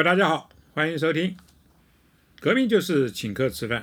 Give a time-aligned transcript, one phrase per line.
[0.00, 1.36] 各位大家好，欢迎收听
[2.40, 3.82] 《革命就是请客吃饭》。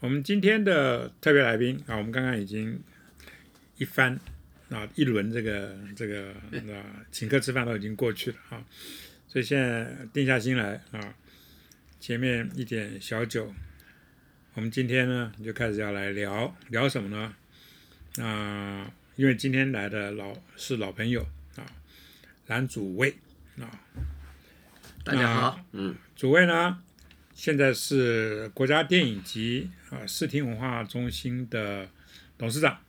[0.00, 2.82] 我们今天的特别来宾啊，我们刚刚已经
[3.76, 4.18] 一番
[4.70, 6.30] 啊一轮这个这个
[6.74, 8.64] 啊请客吃饭都已经过去了啊，
[9.28, 11.14] 所以现在定下心来啊，
[12.00, 13.52] 前面一点小酒，
[14.54, 18.24] 我们今天呢就开始要来聊聊什么呢？
[18.24, 21.20] 啊，因为今天来的老是老朋友
[21.56, 21.66] 啊，
[22.46, 23.14] 蓝祖卫
[23.60, 23.68] 啊。
[25.04, 26.82] 大家好，嗯，主位呢，
[27.34, 31.86] 现在是国家电影及啊视听文化中心的
[32.38, 32.80] 董事长，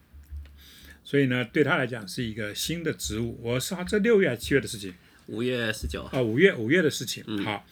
[1.03, 3.37] 所以呢，对他来讲是一个新的职务。
[3.43, 4.93] 我是这六月还是七月的事情？
[5.27, 7.21] 五月十九啊，五月五月的事情。
[7.43, 7.67] 好，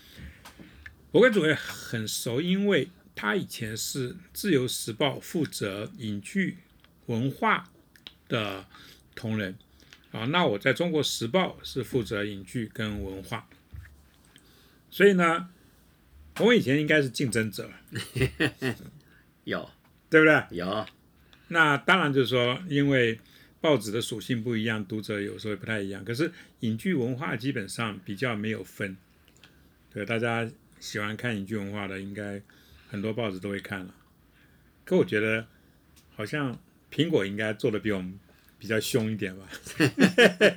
[1.11, 6.57] 我跟主位很熟，因为他以前是自由时报负责影剧
[7.05, 7.69] 文化
[8.27, 8.65] 的
[9.15, 9.55] 同仁
[10.11, 13.47] 啊，那我在中国时报是负责影剧跟文化。
[14.93, 15.49] 所以呢，
[16.37, 17.67] 我们以前应该是竞争者，
[19.43, 19.67] 有
[20.07, 20.43] 对不对？
[20.51, 20.85] 有。
[21.47, 23.19] 那当然就是说，因为
[23.59, 26.05] 报纸的属性不一样，读者有时候也不太一样。
[26.05, 28.95] 可是影剧文化基本上比较没有分，
[29.91, 30.47] 对大家
[30.79, 32.39] 喜欢看影剧文化的，应该
[32.87, 33.95] 很多报纸都会看了。
[34.85, 35.47] 可我觉得
[36.15, 36.55] 好像
[36.91, 38.19] 苹果应该做的比我们
[38.59, 39.47] 比较凶一点吧。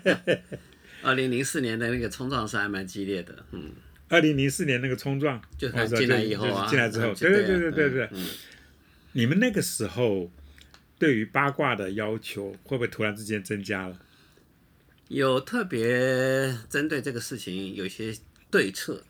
[1.03, 3.73] 二零零四年的那个冲撞是还蛮激烈的，嗯。
[4.09, 8.11] 二零零四年那个冲撞，就进来以后啊，进来之后，对对对对对对。
[9.13, 10.31] 你们那个时候
[10.99, 13.99] 对于八卦的要求会不会突然之间增加了？
[15.09, 18.15] 有特别针对这个事情有一些
[18.51, 19.03] 对策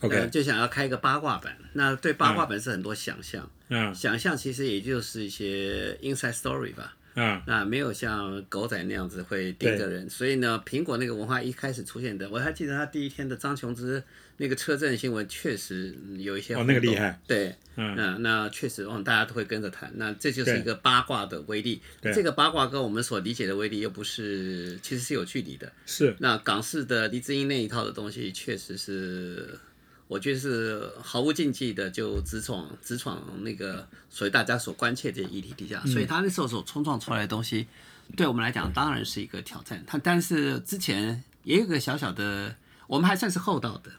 [0.00, 1.56] ，OK，就想要开一个八卦版。
[1.72, 6.96] 那对八卦本是很多想象，嗯，想象其实也就是一些 inside story 吧。
[7.14, 14.02] 啊，那没有像狗仔那样子会盯着人，所以呢，苹果那个文化一开始出现的，我还记得他第一天的张琼之
[14.36, 21.80] 那个车震新闻，确实有一些哦，那个厉害，对，嗯，那确实，哦，大家都会跟着谈，那这就是一个八卦的威力。
[22.02, 25.72] 这个八卦跟我们所理解的威力又不是，其实是有距离的。
[25.86, 29.58] 是，那港式的黎智英那一套的东西，确实是。
[30.06, 37.66] 我觉得是毫无禁忌的，就直闯直闯那个所以大家所关切的议题底下，所以他那时候所冲撞出来的东西，
[38.14, 39.82] 对我们来讲当然是一个挑战。
[39.86, 42.54] 他但是之前也有个小小的，
[42.86, 43.90] 我们还算是厚道的，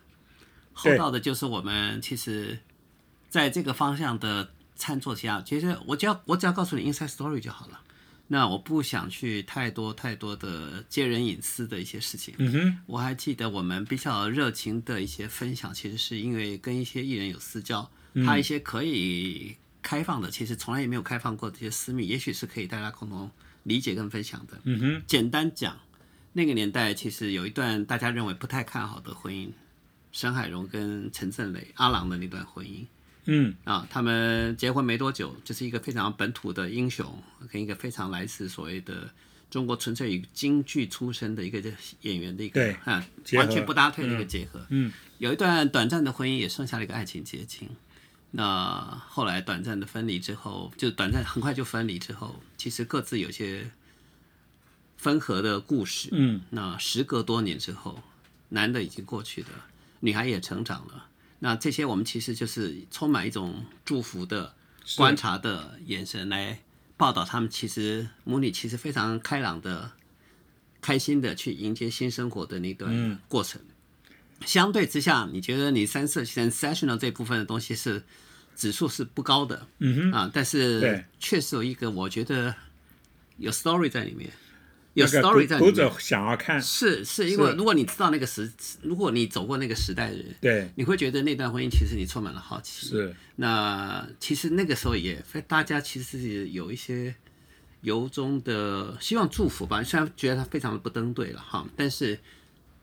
[0.75, 2.59] 厚道的就是我们其实
[3.29, 7.81] 在这个方向的参作下，其实我只要我只要告诉你 inside story 就好了。
[8.27, 12.33] 那我不想去太多太多的揭人隐私的一些事情。
[12.39, 17.87] 嗯哼，我还记得我们比较热情的一些分享，其实是因为跟一些艺人有私交，
[18.25, 23.29] 他一些可以开放的，其实从来也没有开放过这些私密，也许是可以大家共同
[23.61, 24.59] 理解跟分享的。
[24.63, 25.77] 嗯哼，简单讲，
[26.33, 29.51] 那个年代其实有一段大家认为不太看好的婚姻，
[30.15, 32.85] 沈海荣跟陈振磊阿郎的那段婚姻。
[33.25, 37.21] 嗯啊，他们结婚没多久，就是一个非常本土的英雄，
[37.51, 39.09] 跟一个非常来自所谓的
[39.49, 41.61] 中国纯粹以京剧出身的一个
[42.01, 44.65] 演员的一个啊，完全不搭配的一个结合。
[44.69, 47.67] 嗯，有一段短暂的婚姻，也剩下了一个爱情结晶。
[48.31, 53.69] 那后来短暂的分离之后，就短暂很快就分离之后，其实各自有些
[54.95, 56.07] 分合的故事。
[56.13, 58.01] 嗯，那时隔多年之后，
[58.49, 59.49] 男的已经过去的，
[60.05, 61.07] 女孩也成长了。
[61.39, 64.53] 那这些我们其实就是充满一种祝福的
[64.95, 66.59] 观察的眼神来
[66.95, 69.91] 报道他们，其实母女其实非常开朗的、
[70.79, 73.59] 开心的去迎接新生活的那段过程。
[74.45, 78.03] 相对之下，你觉得你三色 sensational 这部分的东西是
[78.55, 82.55] 指数是不高的，嗯哼啊，但是确实有一个我觉得
[83.37, 84.31] 有 story 在里面。
[84.95, 88.49] 有 story 在读者想要看，是是因为如果你知道那个时，
[88.81, 92.87] 如果你走过那个时代的人，对，你会觉得那段婚姻其实你充满了好奇。
[92.87, 97.13] 是，那其实那个时候也大家其实是有一些
[97.81, 102.17] 由衷的希望祝福吧，虽然觉得他非常的不登对了哈，但是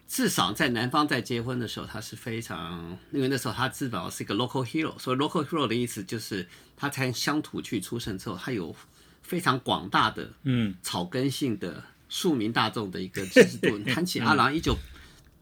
[0.06, 8.76] 至少在男方在结婚的时候，他是非常，因为那时候他至少是一个 local hero，所以 local hero 的意思就是他在乡土去出生之后，他有
[9.22, 11.82] 非常广大的嗯草根性的。
[12.12, 13.78] 庶民大众的一个知识度。
[13.90, 14.76] 谈起阿郎，一九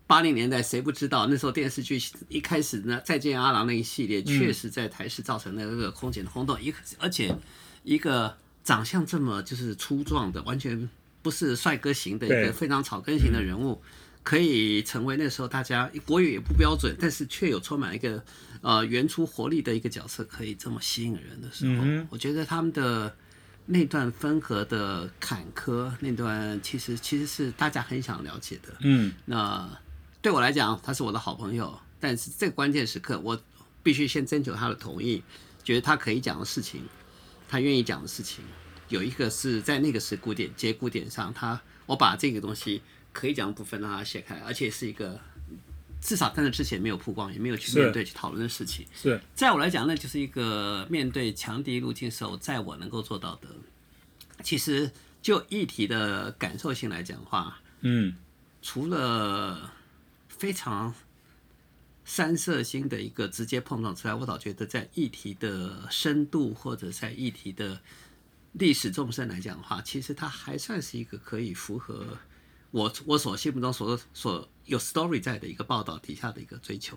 [0.06, 1.26] 八零年代谁不知道？
[1.26, 6.58] 那时候电视剧一开始呢，《再见阿郎》那一系列，确实在台视造成了那个空前的轰动。
[6.62, 7.34] 一个而且
[7.82, 10.88] 一个长相这么就是粗壮的，完全
[11.22, 13.82] 不是帅哥型的一个非常草根型的人物，
[14.22, 18.22] 可以成为那时候大家国语也不标准，但是却有充满一个
[18.61, 23.12] 呃原初活力的一个角色，可以这么吸引人的时候，我觉得他们的。
[23.67, 28.75] 那段分合的坎坷，那段其实其实是大家很想了解的。
[28.81, 29.69] 嗯，那
[30.21, 31.79] 对我来讲，他是我的好朋友。
[32.01, 33.39] 但是这个关键时刻，我
[33.83, 35.23] 必须先征求他的同意，
[35.62, 36.83] 觉得他可以讲的事情，
[37.47, 38.43] 他愿意讲的事情，
[38.89, 42.81] 有一个是在那个时古点节骨点上，他我把这个东西
[43.13, 45.21] 可以讲的部分让他写开，而且是一个
[46.00, 48.87] 至少在那之前没有曝光，也没有去面对去讨论的事情。
[48.94, 53.49] 是在我来讲，那就是一个面对强敌入侵时候，在我能够做到的。
[54.43, 58.17] 其实就议题的感受性来讲的话，嗯
[58.62, 59.73] 除了
[60.29, 60.94] 非常
[62.05, 67.81] 三色星的一个直接碰撞之外，我倒觉得在议题的深度或者在议题的
[68.53, 72.19] 历史纵深来讲的话，其实它还算是一个可以符合
[72.70, 76.96] 我我所心目中所所有 story 在的一个报道底下的一个追求。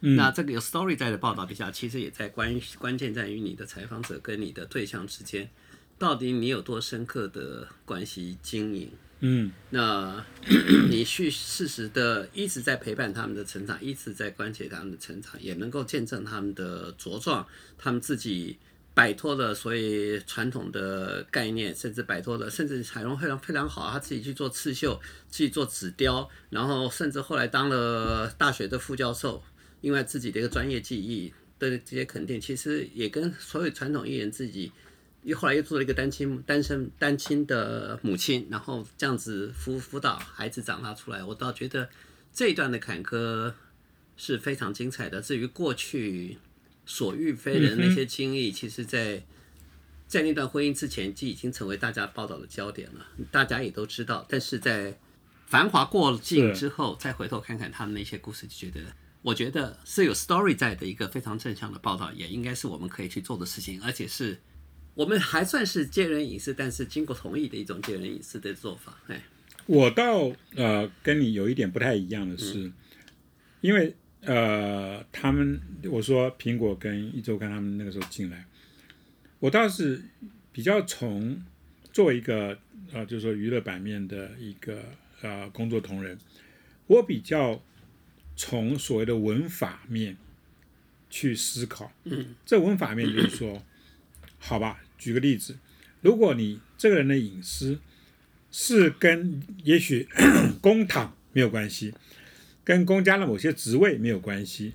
[0.00, 5.48] 嗯那这个有 story 在的报道底下，其实也在关关键在于你的采访者跟你的对象之间，
[5.96, 8.90] 到底你有多深刻的关系经营。
[9.24, 10.26] 嗯那
[10.90, 17.46] 你去适时的一直在陪伴他们的成长，一直在关切他们的成长，也能够见证他们的茁壮，
[17.78, 18.58] 他们自己
[18.94, 29.42] 摆脱了所以传统的概念，甚至摆脱了，甚至彩虹非常非常好，他自己去做刺绣，自己做纸雕，然后甚至后来当了大学的副教授，
[29.80, 34.72] 因为自己的一个专业技艺的这些肯定，其实也跟所有传统艺人自己。
[35.24, 41.88] 又后来又做了一个单亲单身单亲的母亲，然后这样子辅辅导孩子长大出来，我倒觉得
[42.32, 43.54] 这一段的坎坷
[44.16, 45.22] 是非常精彩的。
[45.22, 46.38] 至于过去
[46.92, 49.22] 所遇非人的那些经历，其实在
[50.06, 54.26] 在那段婚姻之前就已经成为大家报道的焦点了，大家也都知道。
[54.28, 54.98] 但是在
[55.46, 58.80] 繁华过尽之后，再回头看看他们那些故事，就觉得。
[59.22, 64.36] 我觉得是有 story 在的一个非常正向的报道，也应该是我们可以去做的事情，而且是
[64.94, 69.00] 我们还算是借人隐私，但是经过同意的一种借人隐私的做法。
[69.06, 69.22] 哎，
[69.66, 72.72] 我倒呃跟你有一点不太一样的是，
[73.60, 75.60] 因为呃他们
[75.90, 78.46] 我说苹果跟一周刊他们那个时候进来，
[79.40, 80.02] 我倒是
[80.52, 81.42] 比较从
[81.92, 82.58] 作为一个
[82.92, 84.84] 呃就是说娱乐版面的一个
[85.22, 86.16] 呃工作同仁，
[86.86, 87.62] 我比较
[88.36, 90.16] 从所谓的文法面
[91.10, 91.92] 去思考。
[92.04, 93.62] 嗯，这文法面就是说，
[94.38, 95.58] 好吧，举个例子，
[96.00, 97.78] 如果你这个人的隐私
[98.50, 100.08] 是跟也许
[100.62, 101.92] 公堂没有关系，
[102.64, 104.74] 跟公家的某些职位没有关系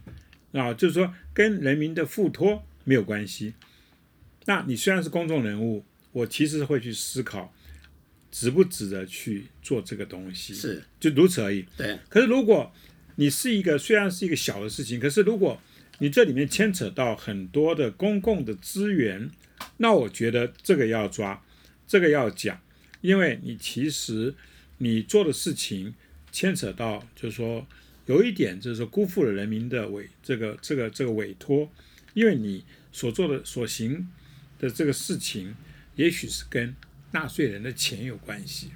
[0.51, 3.53] 啊，就是说跟人民的付托没有关系。
[4.45, 7.53] 那你虽然是公众人物，我其实会去思考，
[8.31, 11.65] 值不值得去做这个东西，是就如此而已。
[11.75, 12.71] 对，可是如果
[13.15, 15.59] 你是一个虽然是一个小的事情，可是如果
[15.99, 19.29] 你这里面牵扯到很多的公共的资源，
[19.77, 21.43] 那我觉得这个要抓，
[21.87, 22.61] 这个要讲，
[23.01, 24.33] 因为你其实
[24.77, 25.95] 你做的事情
[26.37, 27.65] 牵扯到，就是说
[28.05, 31.67] 有一点就是说辜负了人民的委这个这个这个委托，
[32.13, 34.07] 因为你所做的所行
[34.59, 35.55] 的这个事情，
[35.95, 36.75] 也许是跟
[37.09, 38.69] 纳税人的钱有关系，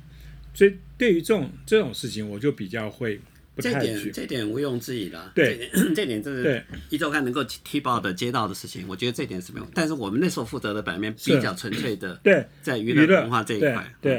[0.55, 3.21] 所以对于这种这种事情，我就比较会
[3.53, 5.31] 不这太去点这点毋庸置疑了。
[5.35, 9.67] 对这点， 这是对一周刊能够踢爆的街道的事情，我觉得这点是没有。
[9.75, 12.43] 但是我们那时候负责的版面比较纯粹的，对。
[12.63, 14.17] 在娱娱乐文化这一块，对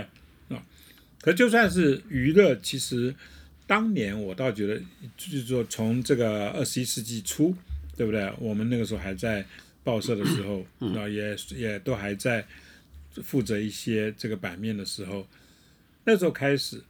[0.51, 0.63] 啊、
[1.21, 3.15] 可就算是娱乐，其实
[3.67, 4.79] 当年我倒觉得，
[5.17, 7.55] 就是说从这个二十一世纪初，
[7.97, 8.31] 对不对？
[8.39, 9.45] 我们那个时候还在
[9.85, 12.45] 报社的时候，嗯啊、也也都还在
[13.23, 15.27] 负责一些这个版面的时候，
[16.05, 16.83] 那时候开始，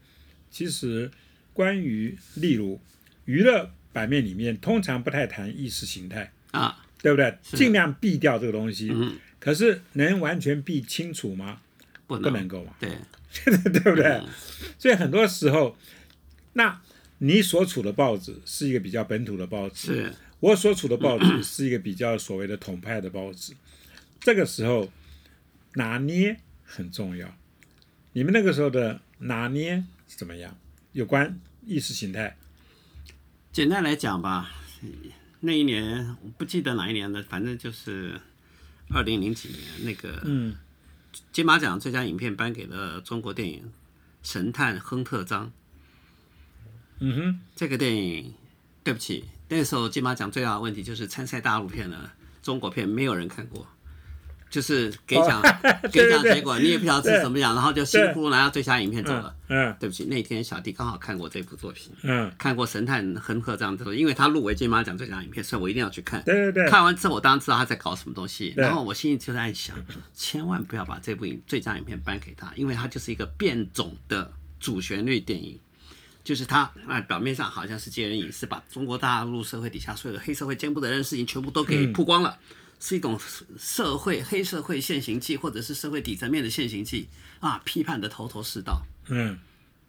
[0.50, 1.10] 其实
[1.52, 2.80] 关于例如
[3.26, 6.32] 娱乐版面里面，通常不太谈意识形态。
[6.50, 7.38] 啊，对不对？
[7.42, 8.90] 尽量避掉这个东西。
[8.92, 11.60] 嗯，可是能完全避清楚吗？
[12.06, 12.90] 不能不能够嘛，对，
[13.72, 14.04] 对不对？
[14.04, 14.28] 嗯
[14.78, 15.76] 所以很多时候，
[16.54, 16.80] 那
[17.18, 23.54] 你所处的报纸是一个比较本土的报纸，是我所处的报纸是一个比较所谓的统派的报纸。
[24.20, 24.90] 这个时候
[25.74, 27.34] 拿捏很重要。
[28.12, 30.56] 你们那个时候的拿捏是怎么样？
[30.92, 32.36] 有关意识形态，
[33.52, 34.50] 简单来讲吧，
[35.40, 38.20] 那一年我不记得哪一年了，反正就是
[38.90, 40.54] 二零零几年那个嗯
[41.32, 43.62] 金马奖最佳影片颁给了中国电影
[44.22, 45.46] 《神探亨特章》。
[47.04, 48.32] 嗯哼，这个电影，
[48.84, 52.08] 对不起，那时候金马奖最大的问题就是参赛大陆片呢，
[52.42, 53.66] 中国片没有人看过，
[54.48, 55.42] 就是给奖、
[55.90, 59.34] 给奖结果你也不晓得是什么奖，然后就辛苦拿到最佳影片走了。
[59.48, 59.74] 嗯。
[59.80, 66.22] 对不起，那天小弟刚好看过这部作品，嗯，看过《神探亨特章》之后，因为他入围金马奖最佳影片，所以我一定要去看。
[66.22, 69.76] 对对对，看完之后，我当然知道他在搞什么东西，然后我心里就在想，
[70.14, 75.58] 千万不要把这部影最佳影片颁给他，因为他就是一个变种的主旋律电影。
[76.24, 82.38] 就是他啊，表面上好像是揭人隐私，把中国大陆社会底下所有的黑社会见不得人的事情全部都给曝光了，
[82.78, 83.18] 是一种
[83.58, 87.08] 社会黑社会现行记，或者是社会底层面的现行记
[87.40, 88.82] 啊，批判的头头是道。
[89.08, 89.38] 嗯，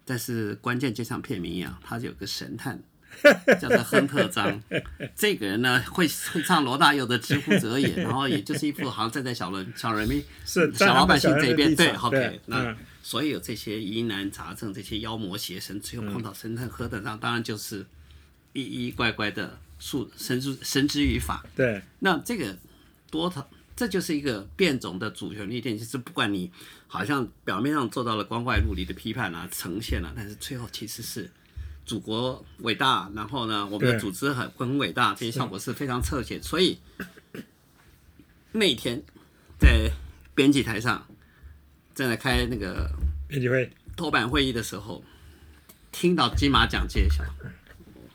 [0.05, 2.81] 但是关键就像片名一样，他有个神探，
[3.59, 4.61] 叫做亨特张。
[5.15, 11.75] 这个人呢，会会唱罗大佑的《知乎者也》，然后也就是一副好像站在小人小人民、 是小老百姓这边。
[11.75, 17.85] 对对，OK，那嗯所有这些疑难杂症、这些妖魔邪神，最后碰到神探亨特章，当然就是
[18.53, 21.45] 一一乖乖的术神之绳之于法。
[21.53, 22.55] 对，那这个
[23.11, 23.43] 多头，
[23.75, 26.49] 这就是一个变种的主旋律电影，就是不管你
[26.87, 31.29] 好像表面上做到了光怪陆离的批判啊、呈现啊，但是最后其实是
[31.85, 36.41] 祖国伟大，然后呢，我们的组织很很伟大，这些效果是非常侧写。
[36.41, 36.79] 所以
[38.53, 39.01] 那一天
[39.59, 39.91] 在
[40.33, 41.05] 编辑台上
[41.93, 42.89] 正在开那个
[43.27, 45.03] 编辑会，头版会议的时候，
[45.91, 47.23] 听到金马奖揭晓，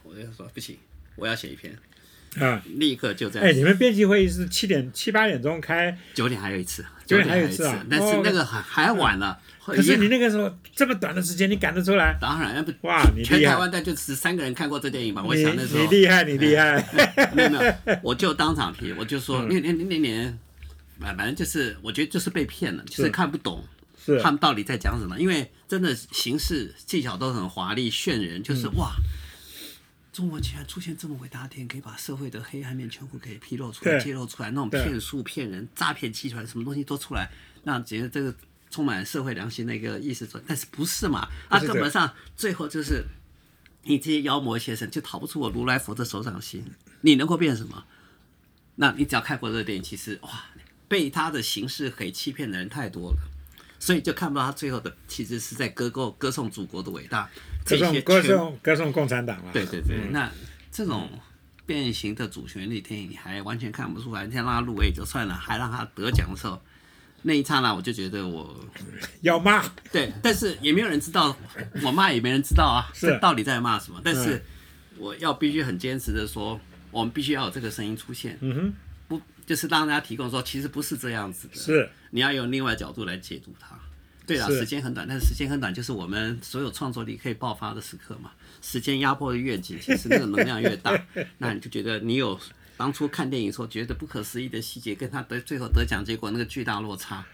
[0.03, 0.79] 我就说不行，
[1.17, 1.79] 我要写一篇，
[2.39, 7.85] 啊，立刻就在哎，你们编辑会议是七点七八点钟开，九点还有一次，九点还有一次啊。
[7.91, 8.23] 但是哦。
[8.25, 9.39] 那个还还晚了。
[9.77, 12.17] 可是你那个时候这么短的时间，你赶得出来？
[12.21, 15.23] 当然要不哇，你全台湾但就十三个人看过这电影吧？
[15.23, 15.83] 我你想那时候。
[15.83, 16.77] 你厉害，你厉害，
[17.35, 17.57] 没有没
[17.87, 19.49] 有，我就当场批，我就说嗯。
[19.49, 20.39] 那那那那年，
[21.01, 23.09] 反反正就是我觉得就是被骗了，就是是。
[23.11, 23.65] 看不懂
[24.05, 24.21] 是。
[24.21, 28.75] 他们到底在讲什么，因为真的形式技巧都很华丽炫人，就是嗯。
[28.77, 28.93] 哇。
[30.11, 37.31] 中国竟然出现这么伟大的电影，可以把社会的黑暗面全部给披露出来、揭露出来，那种骗术、骗人、诈骗集团什么东西都出来，
[37.63, 38.35] 让觉得这个
[38.71, 40.45] 充满社会良心的一个意识出来。
[40.47, 41.29] 但是不是嘛？
[41.49, 43.05] 啊，根本上最后就是
[43.83, 46.65] 你这些妖魔邪神就逃不出我如来佛的手掌心，
[47.01, 47.85] 你能够变什么？
[48.77, 50.45] 那你只要看过这个电影，其实哇，
[50.87, 53.19] 被他的形式给欺骗的人太多了，
[53.81, 57.29] 所以就看不到他最后的其实是在歌颂歌颂祖国的伟大。
[57.65, 60.31] 歌颂歌颂歌颂共产党啊，对对对，那
[60.71, 61.11] 这种
[61.67, 64.25] 变形的主旋律电影，你还完全看不出来。
[64.27, 66.63] 你像让他入围就算了，还让他得奖的时候，
[67.23, 68.65] 那一刹那我就觉得我
[69.23, 71.37] 要骂，对，但是也没有人知道，
[71.83, 73.07] 我骂也没人知道啊，是。
[73.07, 74.01] 这到底在骂什么？
[74.05, 74.43] 但是
[74.97, 76.59] 我要必须很坚持的说，
[76.91, 78.75] 我们必须要有这个声音出现，嗯哼，
[79.09, 81.89] 不就是让大家提供说，其实不是这样子的，是。
[82.11, 83.79] 你要用另外角度来解读它。
[84.27, 88.31] 对啊，时间很短，但是时间很短就是我们所有创作力可以爆发的时刻嘛。
[88.61, 90.93] 时间压迫的越紧，其实那个能量越大，
[91.39, 92.39] 那你就觉得你有
[92.79, 97.27] 当初看电影时候觉得不可思议的细节，跟他得最后得奖结果那个巨大落差，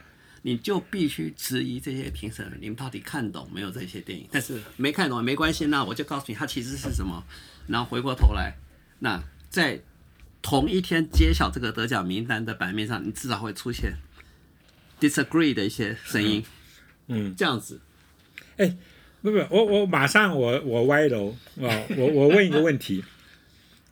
[0.43, 4.27] 你就必须质疑这些评审，你们到底看懂没有这些电影？
[4.33, 7.23] 但是没看懂没关系，那我就告诉你它其实是什么，
[7.69, 8.57] 然后回过头来，
[9.01, 9.81] 那在
[10.41, 13.95] 同一天揭晓这个得奖名单的版面上，你至少会出现
[14.99, 16.43] disagree 的一些声音，
[17.09, 17.81] 嗯，这样子。
[18.57, 18.77] 哎
[19.21, 21.69] 不不，我我马上我我歪楼啊！
[21.97, 23.03] 我我问一个问题：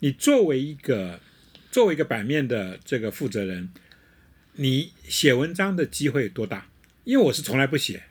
[0.01, 1.21] 你作为一个
[1.73, 3.71] 作为一个版面的这个负责人，
[4.53, 6.69] 你写文章的机会多大？
[7.05, 8.05] 因为我是从来不写，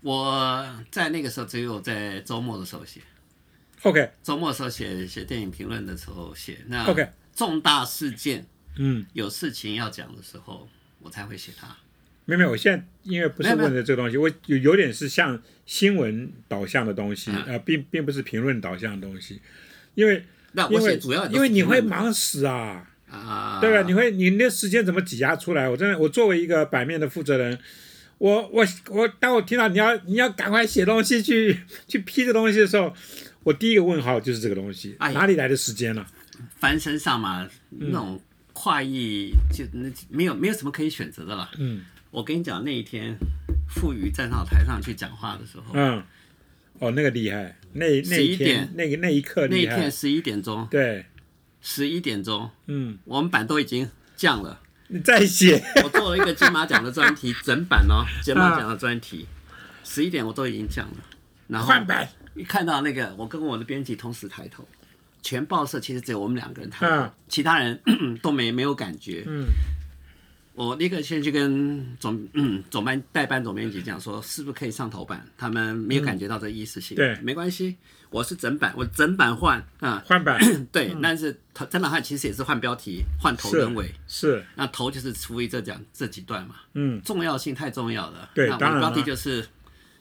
[0.00, 3.00] 我在那个时候只有在周末的时候写
[3.82, 4.12] ，OK。
[4.22, 6.58] 周末的时候写写电影评论的时候写。
[6.68, 10.68] 那 OK，重大事件嗯，有事情要讲的时候，
[11.00, 11.76] 我才会写它。
[12.24, 19.42] 没有没有，我现在因为不是问的这个东西，我有有点是像新闻导向的东西，啊呃，并并不是评论导向的东西，
[19.94, 20.24] 因为
[20.54, 22.86] 那我因为写主要因为你会忙忙死啊。
[23.10, 23.82] 啊，对吧？
[23.86, 25.68] 你会你那时间怎么挤压出来？
[25.68, 27.56] 我真的，我作为一个版面的负责人，
[28.18, 32.92] 我我我，当我听到你要你要赶快写东西去去批这东西的时候，
[33.44, 36.04] 我第一个问号就是这个东西，哎哪里来的时间呢、
[36.58, 38.20] 翻身上嘛，嗯那种
[38.52, 41.48] 快意就那没有没有什么可以选择的了。
[41.58, 43.16] 嗯我跟你讲，那一天
[43.68, 46.02] 傅宇站到台上去讲话的时候，嗯，
[46.78, 51.06] 哦，那个厉害，那那一天点那个那一刻那一，天十一点钟，对，
[51.60, 54.60] 十一点钟，嗯，我们版都已经降了。
[54.88, 59.26] 你再写，我做了一个金马奖的专题，整版哦，金马奖的专题，
[59.82, 60.96] 十一点我都已经降了，
[61.48, 64.66] 然后换版，一看到那个，我跟我的编辑同时抬头，
[65.22, 67.80] 全报社其实只有我们两个人抬头，嗯其他人
[68.20, 69.24] 都没没有感觉。
[69.26, 69.46] 嗯
[70.54, 75.26] 我立刻先去跟总嗯总班代班总编辑讲说，是不是可以上头版？
[75.36, 76.96] 他们没有感觉到这意思性。
[76.96, 77.76] 对没关系，
[78.08, 83.92] 我是整版，我整版换啊、换版对，但是他整版换其实也是换标题、换头跟尾。
[84.06, 88.30] 是，那头就是除以这讲这几段嘛，嗯重要性太重要了。
[88.32, 89.44] 对那我的标题就是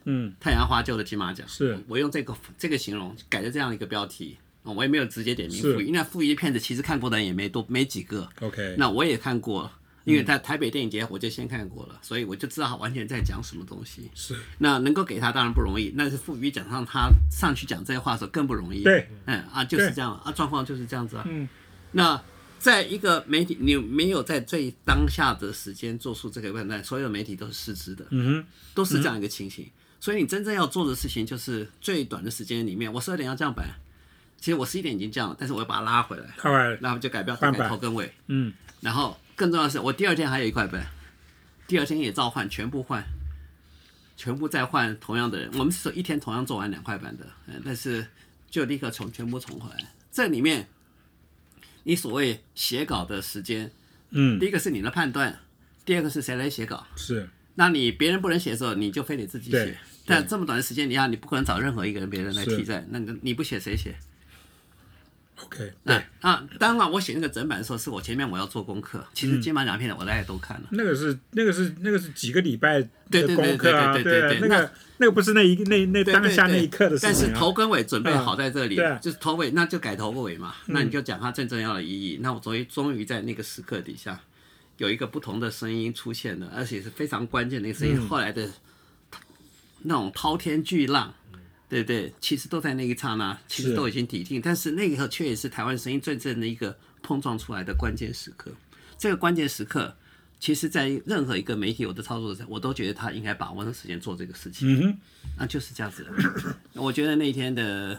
[0.04, 1.48] 嗯太阳花救了金马奖。
[1.48, 8.30] 是我用这个这个形容改了这样一个标题，哦我也没有直接点名是傅仪，因为傅仪的片子其实看过的人也没多没几个。
[8.40, 9.72] ，OK，那我也看过，
[10.04, 14.10] 因为在台北电影节我就先看过了，所以我就知道他完全在讲什么东西。
[14.14, 14.38] 是。
[14.58, 18.84] 那能够给他当然不容易，那是赋予讲上他上去讲这些话的时候更不容易。
[18.84, 21.24] 对，嗯啊，就是这样啊，状况就是这样子啊。
[21.28, 21.48] 嗯，
[21.92, 22.22] 那
[22.60, 28.46] 在一个媒体，你没有在最当下的时间做出这个判断，所有媒体都是失职的，嗯哼。
[28.74, 29.70] 都是这样一个情形。
[30.00, 33.66] 所以你真正要做的事情，就是最短的时间里面，我十二点要降版，
[34.38, 36.78] 其实我十一点已经降了，但是我要把它拉回来，拉回来。
[36.82, 38.52] 然后就改标改头跟尾，嗯。
[38.82, 40.86] 然后更重要的是，我第二天还有一块本，
[41.68, 43.04] 第二天也照换，全部换，
[44.16, 45.50] 全部再换同样的人。
[45.54, 48.08] 我们是一天同样做完两块板的，嗯，但是
[48.50, 49.94] 就立刻重全部重回来。
[50.12, 50.68] 这里面，
[51.84, 53.72] 你所谓写稿的时间，
[54.12, 55.40] 嗯第一个是你的判断，
[55.84, 56.86] 第二个是谁来写稿。
[56.96, 59.78] 是那你别人不能写的时候，你就非得自己对写。
[60.06, 63.96] 但这么短的时间，你要你不可能找任何一个人别人来替代，那你你不写谁写？
[65.42, 69.04] OK 那对，啊，当然我写那个整版的时候，是我前面我要做功课。
[69.14, 70.68] 其实金马奖片的我大概都看了。
[70.72, 77.34] 那个是那个是那个是几个礼拜的对对对功课啊，对对对那个那个不是那一那那对当下那一刻的事但是。
[77.34, 80.54] 头跟尾准备好在这里，就是头尾，那就改头尾嘛。
[80.68, 82.20] 那你就讲它最重要的意义。
[82.22, 84.20] 那我终于终于在那个时刻底下，
[84.78, 87.96] 有一个不同的声音出现了，而且是非常关键的一个声音。
[87.98, 88.48] 嗯后来的
[89.86, 91.14] 那种滔天巨浪，
[91.74, 92.14] 对不对？
[92.22, 98.52] 其实都在那一刹那，其实都已经抵定，但是那个却也是台湾声音最正的一个碰撞出来的关键时刻。
[98.98, 99.96] 这个关键时刻。
[100.40, 104.68] 其实，在任何一个媒体我的操作者，我都觉得他应该把握的时间做这个事情。
[104.68, 104.98] 嗯哼，
[105.40, 106.12] 那就是这样子的。
[106.74, 107.98] 我觉得那天的，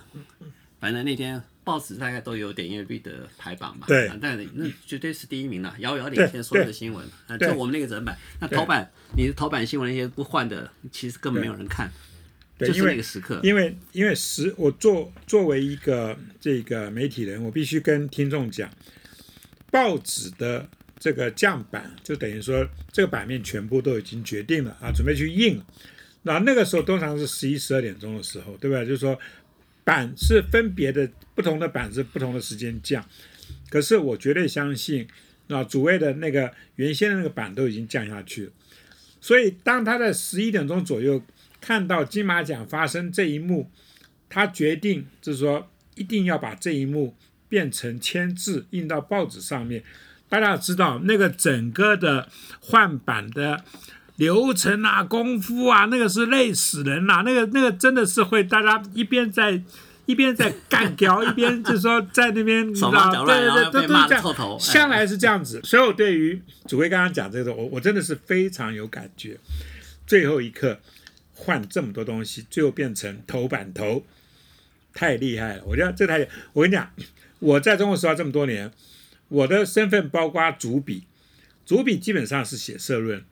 [0.78, 7.08] 反正那天报纸大概都有点阅率的排榜嘛，对啊但那绝对是第一名了，遥遥领先所有的新闻。
[7.28, 11.90] 啊，就我们那个整版，那头版你的头版新闻那些不换的，其实根本没有人看，
[12.56, 13.40] 对，就是因为那个时刻。
[13.42, 18.70] 因为因为时我作作为一个这个媒体人，我必须跟听众讲，
[19.70, 25.66] 报纸的这个降版，就等于说这个版面全部都已经决定了啊，准备去印了。
[26.22, 28.80] 那那个时候通常是十一、十二点钟的时候，对吧？
[28.80, 29.18] 就是说
[29.82, 33.04] 版是分别的，不同的版是不同的时间降。
[33.68, 35.06] 可是我绝对相信，
[35.48, 38.52] 那，主位的那个原先的那个版都已经降下去了。
[39.20, 41.20] 所以当他在十一点钟左右
[41.64, 43.70] 看到金马奖发生这一幕，
[44.28, 47.16] 他决定就是说一定要把这一幕
[47.48, 49.82] 变成签字印到报纸上面。
[50.28, 52.28] 大家要知道，那个整个的
[52.60, 53.64] 换版的
[54.16, 59.62] 流程啊、功夫啊，那个是累死人啦、那个那个真的是会大家一边在
[60.04, 65.62] 一边在干掉，一边就是说在那边，对对对，都都是这样，得臭头哎向来是这样子。
[65.64, 69.38] 所以我对于主挥刚刚讲这个，我我真的是非常有感觉。
[70.06, 70.78] 最后一刻
[71.34, 74.04] 换这么多东西，最后变成头版头，
[74.92, 75.62] 太厉害了！
[75.66, 76.90] 我觉得这太厉害，我跟你讲，
[77.40, 78.70] 我在中国时报这么多年，
[79.28, 81.04] 我的身份包括主笔，
[81.66, 83.22] 主笔基本上是写社论。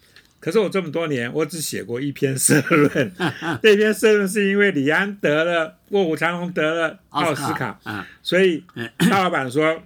[0.40, 3.12] 可是我这么多年，我只写过一篇社论，
[3.62, 8.64] 那篇社论是因为李安得了《卧虎藏龙》得了奥斯卡，啊，所以
[8.98, 9.80] 大老板说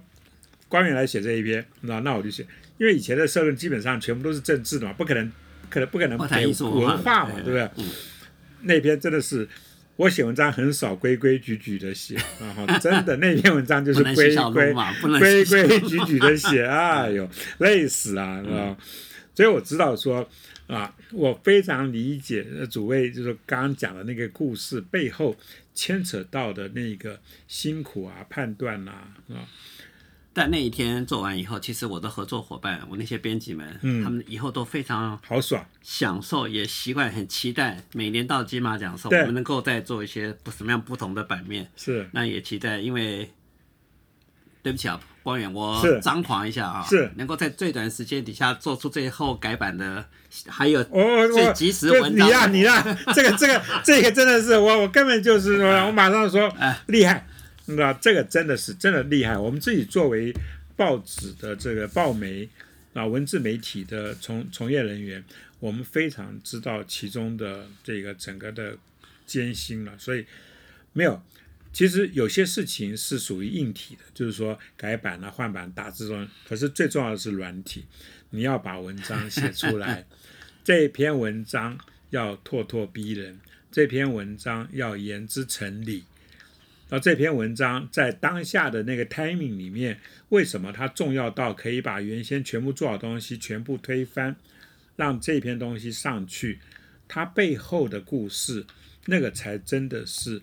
[0.67, 2.43] 官员来写这一篇，那那我就写，
[2.79, 5.33] 因为以前的社论基本上全部都是政治的嘛，不可能，不
[5.69, 7.69] 可能，不可能给不谈艺术文化嘛，对不对？
[7.77, 7.85] 嗯
[8.61, 9.47] 那篇真的是
[9.97, 14.73] 我写文章很少规规矩矩的写 啊，哈真的那篇文章就是规规
[15.19, 18.75] 规规矩矩的写， 哎呦，累死啊，是吧？
[19.35, 20.27] 所以我知道说
[20.65, 25.35] 啊，我非常理解呃主位就是刚刚讲的那个故事背后
[25.75, 28.91] 牵扯到的那个辛苦啊、判断呐
[29.29, 29.45] 啊
[30.37, 34.03] 但那一天做完以后，其实我的合作伙伴，我那些编辑们，嗯。
[34.03, 41.67] 他们以后都非常好爽，享受，也习惯，很期待每年到金马奖的时候，我们能够再做一些不什么样不同的版面。
[41.75, 42.07] 是。
[42.11, 43.31] 那也期待，因为
[44.61, 47.11] 对不起啊，光远，我张狂一下啊，是。
[47.15, 50.05] 能够在最短时间底下做出最后改版的，
[50.47, 56.79] 还有最及时就文章你呀、你呀、这个这个这个真的是我我根本就是说， 我马上说哎。
[56.85, 57.25] 厉害，
[57.67, 59.37] 你知道这个真的是真的厉害。
[59.37, 60.33] 我们自己作为
[60.75, 62.49] 报纸的这个报媒
[62.93, 65.23] 啊文字媒体的从从业人员，
[65.59, 68.77] 我们非常知道其中的这个整个的
[69.25, 70.25] 艰辛了，所以
[70.93, 71.21] 没有。
[71.73, 77.85] 其实有些事情是属于硬体的，就是说改版啊、换版、打字中，可是最重要的是软体，
[78.31, 80.07] 你要把文章写出来。
[80.63, 81.77] 这篇文章
[82.09, 83.39] 要咄咄逼人，
[83.71, 86.05] 这篇文章要言之成理。
[86.89, 94.35] 那这篇文章在当下的那个 timing 里面，为什么它重要到可以把原先全部做好东西全部推翻，
[94.95, 96.59] 让这篇东西上去？
[97.09, 98.65] 它背后的故事，
[99.05, 100.41] 那个才真的是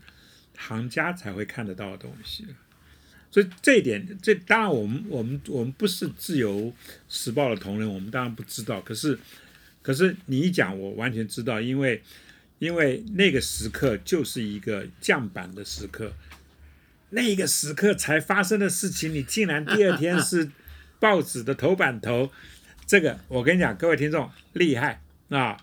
[0.57, 2.46] 行家才会看得到的东西。
[3.30, 6.72] 所以这一点，这当然我们我们我们不是自由
[7.09, 8.80] 时报的同仁，我们当然不知道。
[8.80, 9.18] 可是
[9.83, 12.00] 可是你一讲，我完全知道，因为
[12.58, 16.12] 因为那个时刻就是一个降板的时刻，
[17.10, 20.50] 那个时刻才发生的事情，你竟然第二天是
[20.98, 22.30] 报纸的头版头，
[22.86, 25.56] 这个我跟你讲，各位听众厉害啊！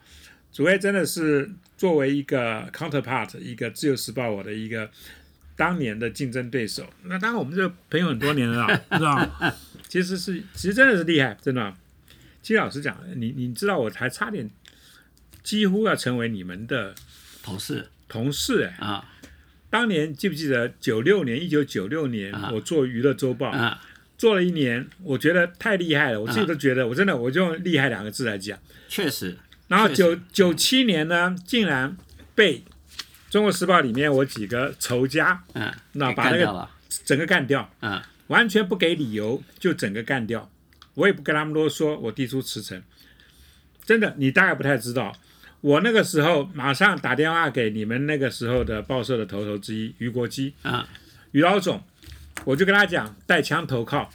[0.52, 4.92] 主位真的是作为一个 counterpart，一个自由时报我的一个
[5.56, 6.88] 当年的竞争对手。
[7.04, 9.56] 那当然我们这个朋友很多年了啦， 是吧？
[9.88, 11.74] 其实是其实真的是厉害，真的。
[12.42, 14.50] 其实老实讲，你你知道我还差点
[15.44, 16.96] 几乎要成为你们的
[17.44, 17.90] 同事。
[18.08, 18.86] 同事哎。
[18.86, 19.06] 啊。
[19.70, 22.52] 当年记不记得九六年，一九九六年啊。
[22.54, 23.82] 我做娱乐周报，啊，
[24.18, 28.60] 做了一年，我觉得太厉害了，我自己都觉得，我真的我就用厉害两个字来讲。
[28.90, 29.38] 确实
[29.70, 31.96] 然后九九七年呢，竟然
[32.36, 32.60] 被
[33.30, 36.68] 《中国时报》里面我几个仇家嗯，那把那个
[37.06, 40.52] 整个干掉，嗯完全不给理由就整个干掉，
[40.96, 42.84] 我也不跟他们啰嗦，我提出辞呈。
[43.86, 45.16] 真的，你大概不太知道，
[45.62, 50.88] 我那个时候马上打电话给你们那个时候的报社的头头之一于国基，啊
[51.32, 51.82] 于老总，
[52.46, 54.12] 我就跟他讲带枪投靠，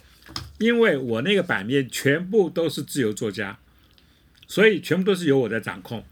[0.59, 3.57] 因为我那个版面全部都是自由作家，
[4.45, 6.03] 所以全部都是由我在掌控。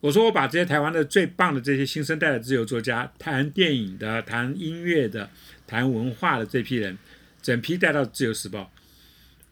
[0.00, 5.30] 我说我把这些台湾的最棒的这些新生代的自由作家，谈电影的、谈音乐的、
[5.66, 6.96] 谈文化的这批人，
[7.42, 8.72] 整批带到自由时报。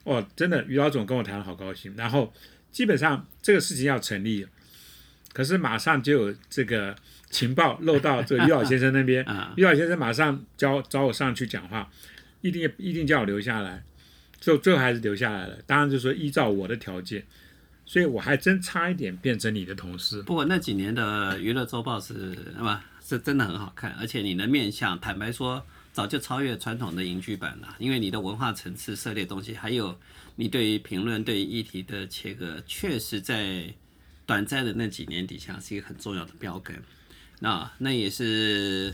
[0.03, 1.93] 哦，真的，于老总跟我谈的好高兴。
[1.95, 2.33] 然后
[2.71, 4.47] 基本上这个事情要成立，
[5.39, 6.93] 可是马上就有这个
[7.29, 9.23] 情报漏到这个于老先生那边。
[9.23, 11.89] 啊于老先生马上叫找我上去讲话，
[12.41, 13.81] 一定一定叫我留下来，
[14.41, 15.57] 最后最后还是留下来了。
[15.65, 17.23] 当然就是说依照我的条件，
[17.85, 20.21] 所以我还真差一点变成你的同事。
[20.23, 27.77] 不过那几年的娱乐周报是那么是真的很好看，而且你的面相，坦白说，早就超越传统的影剧版了。
[27.79, 29.97] 因为你的文化层次涉猎东西，还有
[30.35, 33.73] 你对于评论、对于议题的切割，确实在
[34.29, 36.79] 短暂的那几年底下是一个很重要的标杆。
[37.39, 38.93] 那那也是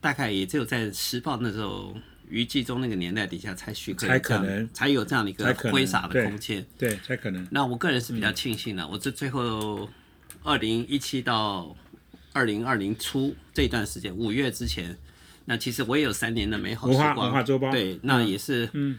[0.00, 1.96] 大概也只有在时报那时候。
[2.28, 7.46] 余纪中那个年代底下才许可才可能才有这样的一个挥洒的空间，对，才可能。
[7.50, 9.86] 那我个人是比较庆幸的，我这最后
[10.42, 11.76] 二零一七到
[12.32, 14.96] 二零二零初这段时间，五月之前，
[15.44, 17.26] 那其实我也有三年的美好时文化光。
[17.26, 18.98] 文化周报对，那也是，嗯，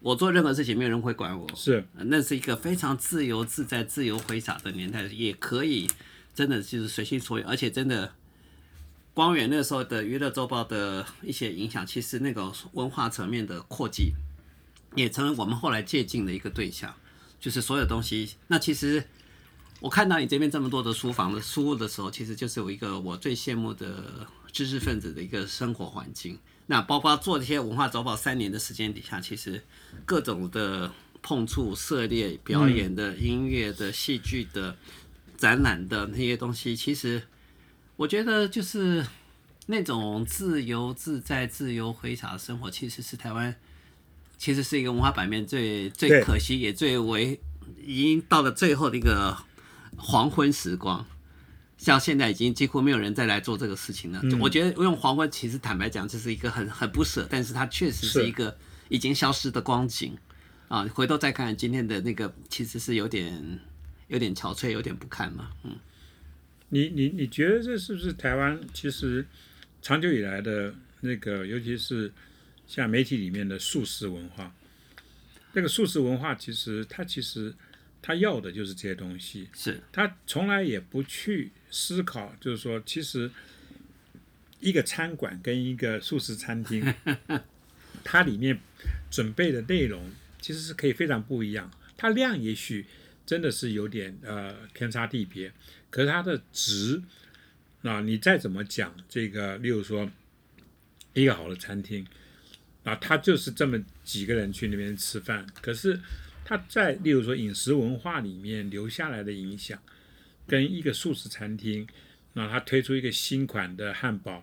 [0.00, 5.88] 我做任何事情没有人会管我，是那是一个非常自由自在、自由挥洒的年代，也可以
[6.34, 8.12] 真的就是随心所欲，而且真的。
[9.14, 14.12] 光远那时候的娱乐周报的一些影响，其实那个文化层面的扩及，
[14.94, 16.94] 也成为我们后来借鉴的一个对象。
[17.40, 19.02] 就是所有东西，那其实
[19.80, 26.38] 我看到你这边这么多的书房的书的时候，其实就是有一个我最羡慕的知识分子的一个生活环境。
[26.70, 29.64] 那包括做这些文化周报三年的时间底下，其实
[30.04, 34.76] 各种的碰触、涉猎、表演的、音乐的、戏剧的、
[35.38, 37.22] 展览的那些东西，其实
[37.96, 39.06] 我觉得就是
[39.64, 43.56] 那种自由自在、自由挥洒的生活，其实是台湾，
[44.36, 47.40] 其实是一个文化版面最最可惜也最为
[47.82, 49.38] 已经到了最后的一个
[49.96, 51.06] 黄昏时光。
[51.78, 54.20] 像现在已经几乎没有人再来做这个事情了。
[54.24, 60.18] 嗯我觉得用黄昏，其实坦白讲，这是一个很很不舍，但是它确实是是一个已经消失的光景
[60.66, 60.82] 啊。
[60.92, 63.60] 回头再看今天的那个，其实是有点
[64.08, 65.50] 有点憔悴，有点不堪嘛。
[65.62, 65.76] 嗯，
[66.68, 69.24] 你你你觉得这是不是台湾其实
[69.80, 72.12] 长久以来的那个，尤其是
[72.66, 74.52] 像媒体里面的素食文化？
[75.52, 77.54] 那个素食文化其实它其实
[78.00, 83.30] 它要的就是这些东西，是他从来也不去思考，就是说，其实
[84.60, 86.94] 一个餐馆跟一个素食餐厅，
[88.02, 88.58] 它里面
[89.10, 91.70] 准备的内容其实是可以非常不一样。
[91.96, 92.86] 它量也许
[93.26, 95.52] 真的是有点呃天差地别，
[95.90, 97.02] 可是它的值
[97.82, 100.10] 啊，你再怎么讲这个，例如说
[101.12, 102.06] 一个好的餐厅
[102.84, 105.98] 啊，他就是这么几个人去那边吃饭，可是
[106.48, 109.78] 它在例如说饮食文化里面留下来的影响，
[110.46, 111.86] 跟一个素食餐厅，
[112.32, 114.42] 那他推出一个新款的汉堡，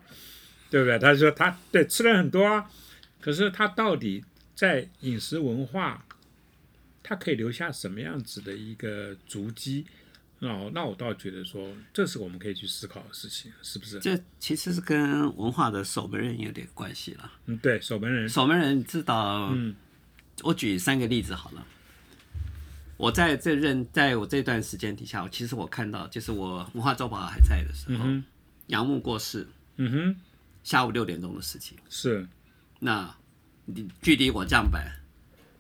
[0.69, 0.99] 对不对？
[0.99, 2.69] 他说他对吃了很多啊，
[3.19, 6.05] 可是他到底在饮食文化，
[7.01, 9.87] 它可以留下什么样子的一个足迹？
[10.37, 13.99] 那，那我倒觉得说，这是我们可以去思考的事情，是不是？
[13.99, 17.31] 这其实是跟文化的守门人有点关系了。
[17.47, 19.75] 嗯，对，守门人，守门人知道，嗯
[20.43, 21.65] 我举三个例子好了。
[22.97, 28.05] 我在这任，在我这段时间底下，其实我看到，就是我文化周报还在的时候，
[28.67, 30.15] 杨牧过世，嗯哼，
[30.63, 31.77] 下午六点钟的事情。
[31.89, 32.27] 是，
[32.79, 33.13] 那
[33.65, 34.89] 你距离我降板，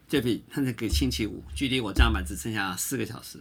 [0.07, 3.39] 这比他那个星期五距离我降板只剩下四个小时，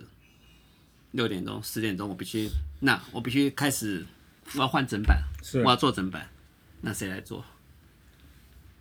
[1.13, 2.49] 六点钟、十点钟我必须，
[2.81, 4.05] 那我必须开始，
[4.55, 5.23] 我要换整版，
[5.65, 6.29] 我要做整版，
[6.81, 7.45] 那谁来做？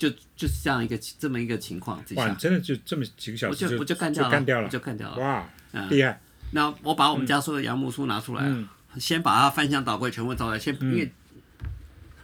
[0.10, 5.18] 就就是这样一个这么一个情况之哇，你下，真的就这么几个小时我就我就干掉了，干掉了，就干掉了。
[5.18, 6.20] 哇，嗯厉害，
[6.52, 8.68] 那我把我们家所有的杨木书拿出来，嗯
[9.00, 11.12] 先把它翻箱倒柜全部找来，先、因为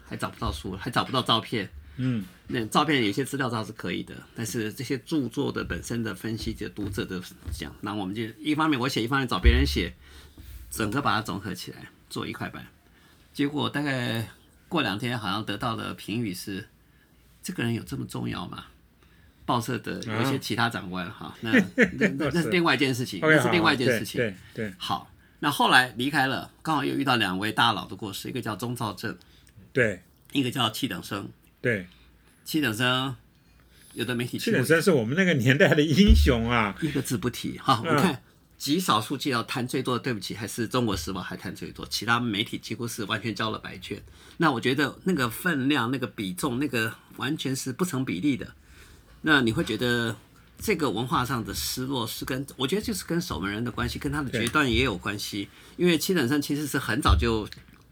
[0.06, 1.70] 还找不到书，还找不到照片。
[2.02, 9.94] 嗯，那照片有些资料照是可以的，但是这些著作的本身的分析者、读者的讲，那我们就一方面我写，一方面找别人写，
[10.70, 12.66] 整个把它总合起来做一块板。
[13.34, 14.28] 结果大概
[14.68, 16.68] 过两天，好像得到的评语是：
[17.50, 18.66] 这个人有这么重要吗？
[19.44, 24.22] 报社的有一些其他长官哈，那那那那是 另外一件事情，那是另外一件事情。
[24.22, 29.18] 对对好，那后来离开了，刚好又遇到两位大佬的过世，一个叫钟兆正，
[29.74, 31.28] 对一个叫戚等生。
[31.60, 31.88] 对，
[32.46, 33.16] 戚等生
[33.94, 37.82] 有的媒体去七等生是我们那个年代的英雄啊，一个字不提哈。
[37.84, 38.22] 嗯我看
[38.60, 44.04] 极少数记到谈最多的，对不起，还是《中国时报》还谈最多，其他媒体几乎是完全交了白卷。
[44.36, 48.54] 那我觉得那个分量、那个比重、那个完全是不成比例的。
[49.22, 50.14] 那你会觉得
[50.58, 55.48] 这个文化上的失落是跟我觉得就是跟守门人的关系，跟他的决断也有关系。
[55.78, 57.48] 因为七等生其实是很早就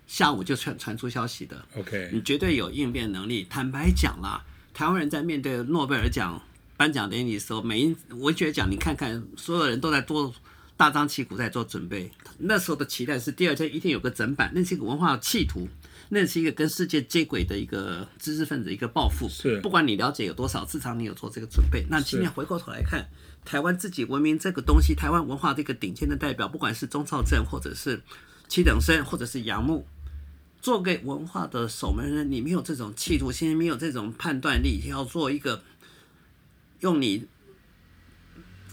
[0.06, 3.48] 下午就传传出消息的，OK，你绝对有应变能力。
[3.50, 6.42] 坦白讲啦，台湾人在面对诺贝尔奖
[6.76, 10.34] 颁奖典礼的时候，每一文学奖，你看看，所有人都在做
[10.78, 12.10] 大张旗鼓在做准备。
[12.38, 15.68] 那时候的期待是第二天一定有个整版，那是一个文化企图，
[16.10, 19.28] 那是一个跟世界接轨的一个知识分子一个抱负。
[19.28, 21.84] 是不管你了解有多少，至少你有做这个准备。
[21.90, 23.10] 那今天回过头来看，
[23.44, 28.04] 台湾自己文明这个东西，台湾文化这个顶尖的代表，不管是钟兆镇，或者是
[28.48, 29.88] 七等生，或者是杨牧，
[30.62, 35.64] 做给文化的守门人，你没有这种企图心，没有这种判断力，要做一个
[36.82, 37.26] 用你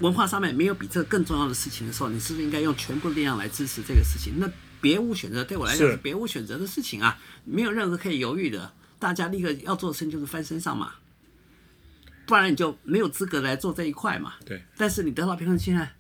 [0.00, 4.35] 文化上面没有比这个更重要的事情的时候，你是不是应该用全部力量来支持这个事情？
[4.38, 8.72] 那别无选择，对我来讲是是别无选择的事情啊，没有任何可以犹豫的。
[8.98, 10.94] 大家立刻要做的事情就是翻身上嘛，
[12.26, 14.35] 不然你就没有资格来做这一块嘛。
[14.44, 15.94] 对，但是你得到评论现在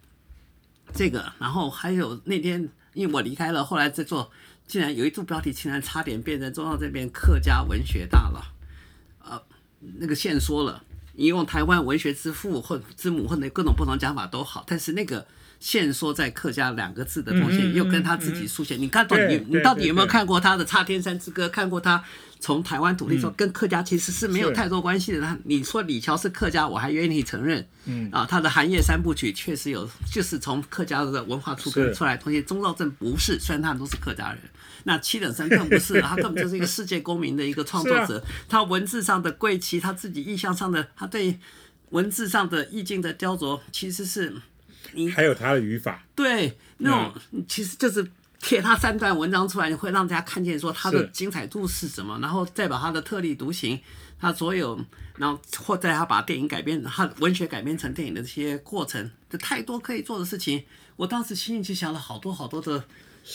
[0.94, 4.30] 这个，然后还有那天因为我离开了，后来在做，
[4.66, 8.42] 竟然有一组标题竟然差点变成中央这边客家文学大佬，
[9.18, 9.42] 呃，
[9.98, 10.82] 那个现说了，
[11.16, 15.26] 你用台湾文学之父或之母或者各种不同讲法都好，但是那个。
[15.60, 21.46] 限缩在客家两个字的东西，又跟他自己书写，你看到底你你到底有没有看过他的《插天山之歌》？
[21.48, 22.04] 看过他
[22.38, 25.22] 从台湾土地说跟客家其实是没有太多关系的。
[25.22, 27.66] 他你说李乔是客家，我还愿意承认。
[27.86, 32.42] 嗯啊，他的《寒夜三部曲》确实有，就是从客家的文化出根出来的东西。
[32.42, 34.40] 钟兆镇不是，虽然他们都是客家人，
[34.84, 38.22] 那七等生更不是，他根本就是一个世界公民的一个创作者。
[38.48, 41.38] 他文字上的贵气，他自己意象上的，他对
[41.90, 44.34] 文字上的意境的雕琢，其实是
[45.14, 47.14] 还有他的语法，对，那种、
[47.48, 48.06] 其实就是
[48.40, 53.80] 贴他三段文章出来，会让大家看见说他的精彩度是什么，然后再把他的特立独行，
[54.20, 54.78] 他所有，
[55.16, 60.62] 然后或在他把电影改编，他文学改编成电影的这些过程，这太多可以做的事情。
[60.96, 62.84] 我当时心里就想了好多好多的。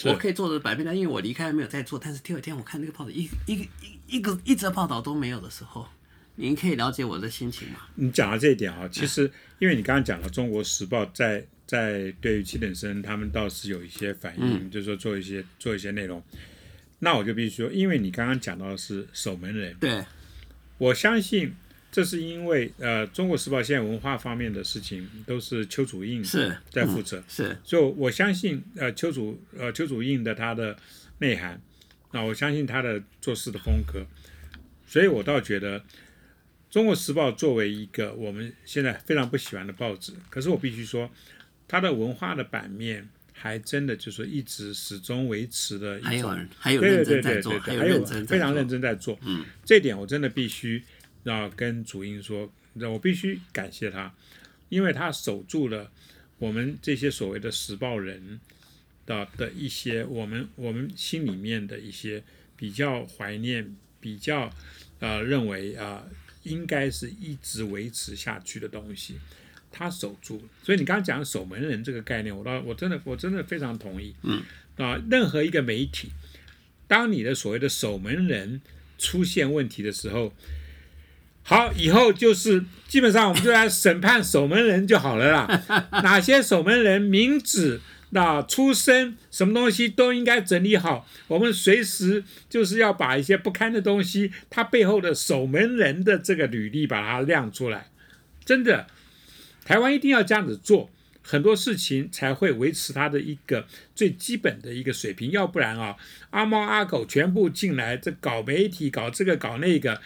[0.06, 5.88] 我可以做的百变单，因为我离开没有再做，但是第二天我看那个报道，一一个一一个一则报道都没有的时候，
[6.36, 7.80] 您可以了解我的心情吗？
[7.95, 16.23] 你讲到这一点啊，其实因为你刚刚讲了《中国时报》在在对于七等生他们倒是有一些反应，就是说做一些做一些内容。
[16.99, 20.04] 那我就必须说，因为你刚刚讲到的是守门人，对，
[20.78, 21.54] 我相信
[21.91, 27.58] 这是因为呃，《中国时报》现在文化方面的事情都是邱主印是在负责，是。
[27.63, 30.78] 所以我相信呃邱主呃邱主印的他的
[31.17, 31.60] 内涵，
[32.12, 34.06] 那我相信他的做事的风格，
[34.86, 35.80] 所以我倒觉得
[36.69, 41.10] 《中国时报》作为一个我们现在非常不喜欢的报纸，可是我必须说，
[41.67, 49.17] 它的文化的版面还真的就是一直始终维持的一还有还有对认真在做，对对对对，还有非常认真在做。
[49.23, 50.84] 嗯，这点我真的必须
[51.30, 54.13] 要跟主音说，那我必须感谢他，
[54.70, 55.92] 因为他守住了
[56.38, 58.39] 我们这些所谓的时报人
[59.06, 62.24] 的的一些我们我们心里面的一些
[62.56, 64.54] 比较怀念、比较
[65.00, 66.12] 呃认为啊、呃、
[66.44, 69.20] 应该是一直维持下去的东西。
[69.72, 74.15] 他守住了，所以你刚刚讲守门人这个概念，我倒我真的我真的非常同意。
[74.24, 74.42] 嗯
[74.78, 76.10] 啊，任何一个媒体，
[76.88, 78.62] 当你的所谓的守门人
[78.98, 80.34] 出现问题的时候，
[81.49, 85.63] 好，以后就是基本上我们就来审判守门人就好了啦。
[86.03, 87.81] 哪些守门人名字
[88.12, 91.07] 那出身什么东西都应该整理好。
[91.27, 97.88] 我们随时就是要把一些不堪的东西，他背后的守门人的这个履历把它亮出来。
[98.45, 98.85] 真的，
[99.65, 100.91] 台湾一定要这样子做，
[101.23, 105.31] 很多事情才会维持它的一个最基本的一个水平。
[105.31, 105.95] 要不然啊，
[106.29, 109.99] 阿猫阿狗全部进来，这搞媒体，搞这个搞那个。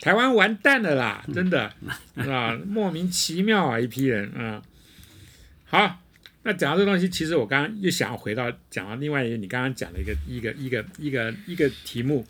[0.00, 1.72] 台湾完蛋了啦，真的
[2.14, 4.62] 啊，莫名其妙啊，一批人啊。
[5.64, 6.00] 好，
[6.44, 12.24] 那讲到这东西，其实我刚刚又想要回到讲到另外一个，你刚刚讲的一个一个一个一个一个题目，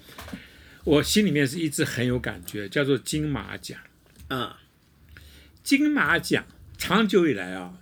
[0.84, 3.78] 我心里面是一直很有感觉，叫做金马奖。
[4.30, 4.50] 嗯，
[5.62, 6.44] 金马奖
[6.78, 7.78] 长久以来啊，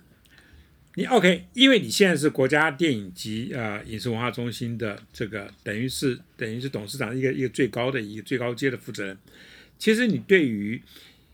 [0.95, 9.17] 你 OK，因为你现在是国家电影及呃影视文化中心的这个，等于是等于是董事长一个一个最高的一个最高阶的负责人。
[9.79, 10.81] 其实你对于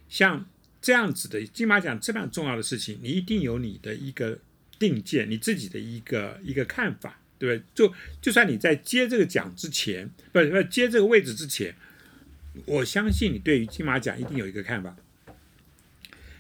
[0.10, 0.46] 像
[0.82, 4.38] 这样子的金马奖这样重要的事情，你一定有你的一个
[4.78, 7.66] 定见，你自己的一个一个看法，对不对？
[7.74, 11.74] 就就算你在接这个奖之前，不不接这个位置之前，
[12.66, 14.96] 我相信你对于金马奖一定有一个看法。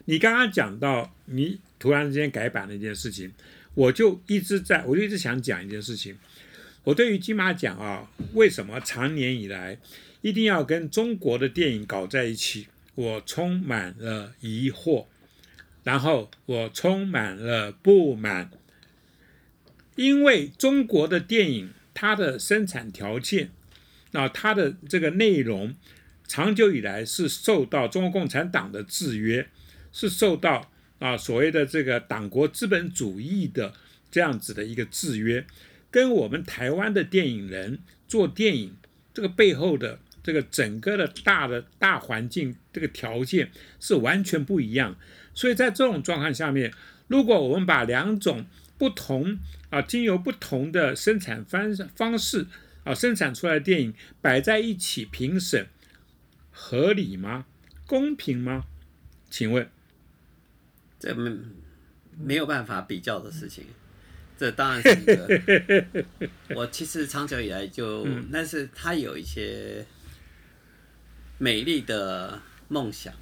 [0.06, 3.32] 你刚刚讲到你突然之间改版的一件事情，
[3.74, 6.18] 我就一直在，我就一直想讲一件事情。
[6.84, 9.80] 我对于金马奖啊，为什么长年以来？
[10.24, 15.06] 一定要跟中国的电影搞在一起，我充满了疑惑，
[15.84, 18.50] 然后我充满了不满，
[19.98, 23.52] 因为中国的电影它的生产条件，
[24.14, 25.76] 啊，它的这个内容，
[26.26, 29.50] 长久以来是受到中国共产党的制约，
[29.92, 33.74] 是受到啊所谓的这个党国资本主义的
[34.10, 35.46] 这样子的一个制约，
[35.92, 38.78] 跟我们台湾的电影人做电影
[39.14, 40.00] 这个背后的。
[40.24, 44.96] 这个整个的大的大环境，这个条件是完全不一样，
[45.34, 46.74] 所以在这种状况下面，
[47.08, 48.46] 如果我们把两种
[48.78, 49.38] 不同
[49.70, 52.48] 啊，经由不同的生产方方式
[52.86, 55.68] 啊生产出来的电影摆在一起评审，
[56.52, 57.46] 合理吗？
[57.86, 58.64] 公平吗？
[59.30, 59.70] 请问，
[60.98, 61.38] 这没
[62.18, 63.66] 没有办法比较的事情，
[64.38, 66.06] 这当然是一个。
[66.56, 69.86] 我其实长久以来就，但是他有一些。
[71.38, 73.14] 美丽的梦想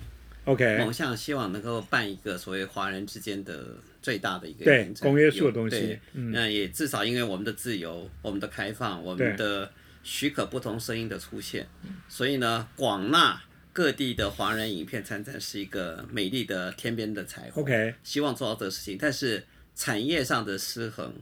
[0.45, 9.71] ，OK，梦想希望能够办一个所谓华人之间的最大的一个对公约数的东西，那也至少因为我们的自由、我们的开放、我们的
[10.03, 11.67] 许可不同声音的出现，
[12.07, 13.41] 所以呢，广纳
[13.73, 17.63] 各地的华人影片参展是一个美丽的天边的彩虹。
[17.63, 19.45] OK，希望做到这个事情，但是
[19.75, 21.13] 产业上的失衡。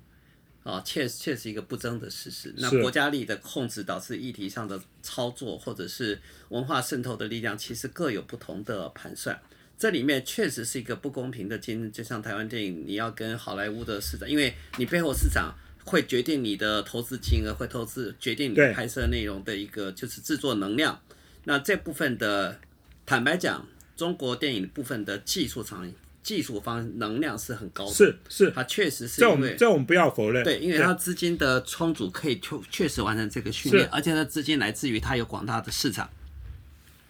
[0.71, 2.53] 啊，确确实一个不争的事实。
[2.57, 9.39] 那国家力的控制导致议题上的操作，或者是文化渗透的力量，其实各有不同的盘算。
[9.77, 11.91] 这里面确实是一个不公平的竞争。
[11.91, 15.55] 就像台湾电影，你要跟好莱坞的市场，因为你背后市场
[15.85, 21.01] 会决定你的投资金额，会投资决定你拍摄内容的一个就是制作能量。
[21.45, 22.59] 那这部分的，
[23.05, 25.91] 坦白讲，中国电影部分的技术厂。
[26.29, 36.07] 技术方能量是很高的，是是，它确实是这我们这我们不要否认，对，因为它资金的充足，可以确确实完成这个训练，而且它资金来自于它有广大的市场，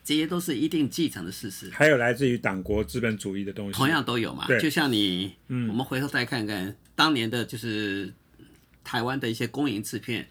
[0.06, 1.70] 这些都是一定继承的事实。
[1.70, 4.48] 还有来自于党国资本主义的东西，同样都有嘛。
[4.58, 8.14] 就像你，嗯，我们回头再看看当年的，就是
[8.86, 10.30] 台湾的一些公营制片。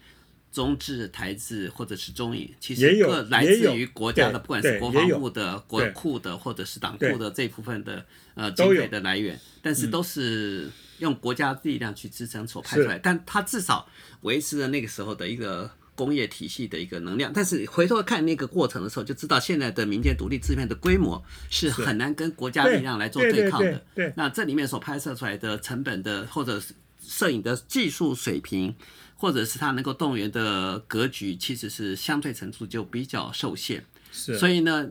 [0.51, 13.87] 中制、台制或者是中影，其实各来自于国家的，不管是国防部的、国库的，或者是党库的这部分的呃经费的来源，但是都是用国家力量去支撑所拍出来，但它至少
[14.21, 17.31] 维持了那个时候的一个工业体系的一个能量。
[17.31, 23.85] 但是回头看那个过程的时候，就知道现在的民间独立制片的规模是很难跟国家力量来做对抗的。
[24.15, 28.75] 那这里面所拍摄出来的成本的，或者是摄影的技术水平。
[29.19, 33.85] 或者是他能够动员的格局，其实是相对程度就比较受限。
[34.11, 34.89] 是，所以呢，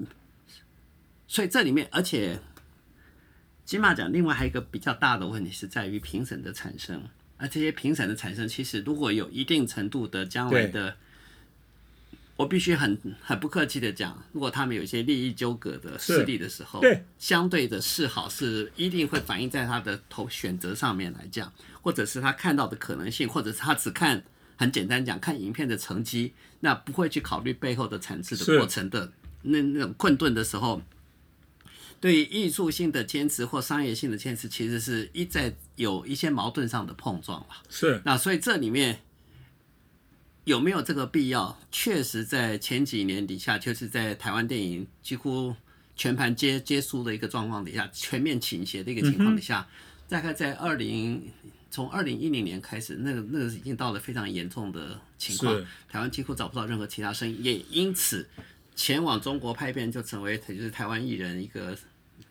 [1.26, 2.38] 所以这里面，而且
[3.64, 7.02] 金马奖另外还有一个比较大的问题是在于评审的产生，
[7.38, 10.94] 而这些评审的产生，其实如果有一定程度的将来的。
[12.38, 24.22] 我必须很很不客气的讲，如果他们有一些利益纠葛的势力的时候，对相对的示好是一定会反映在他的投选择上面来讲，或者是他看到的可能性，或者是他只看
[24.56, 29.12] 很简单讲看影片的成绩，那不会去考虑背后的产制的过程的
[29.42, 30.80] 那那种困顿的时候，
[32.00, 37.48] 对于艺术性的坚持或商业性的坚持，其实是一再有一些矛盾上的碰撞了。
[37.68, 39.00] 是那所以这里面。
[40.48, 41.58] 有没有这个必要？
[41.70, 45.54] 确实，在前几年底下，就是在台湾电影几乎
[45.94, 49.68] 全盘接接输的一个状况底下，全面倾斜的一个情况底下，
[50.08, 51.22] 大概在二零
[51.70, 55.54] 从二零一零年开始，那个那个已经到了非常严重的情况，
[55.86, 58.26] 台湾几乎找不到任何其他声音，也因此
[58.74, 61.76] 前往中国拍片就成为就是台湾艺人一个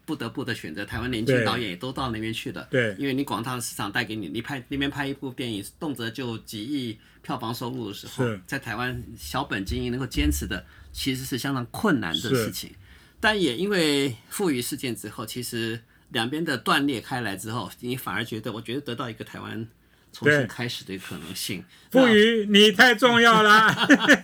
[0.07, 0.83] 不得不的选择。
[0.85, 12.71] 台湾年轻导演也都到那边去的，对因为你广大的市场带给你，你拍那边拍一部电影，动辄就几亿票房收入的时候，在台湾小本经营能够坚持的，其实是相当困难的事情。
[13.19, 19.67] 但也因为富余事件之后，其实两边的断裂开来之后，你反而觉得，我觉得得到一个台湾
[20.13, 21.63] 重新开始的可能性。
[21.91, 23.75] 富余，你太重要了！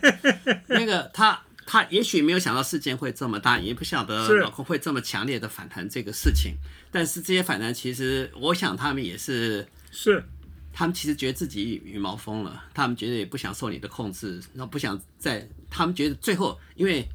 [0.67, 6.55] 那个他他也许没有想到事件会这么大，也不晓得是老公会这么强烈的反弹这个事情。
[6.91, 10.24] 但是这些反弹，其实我想他们也是，是
[10.72, 17.07] 他们其实觉得自己羽毛疯了，他们觉得也不想受你的控制，然后不想再，他们觉得最后，因为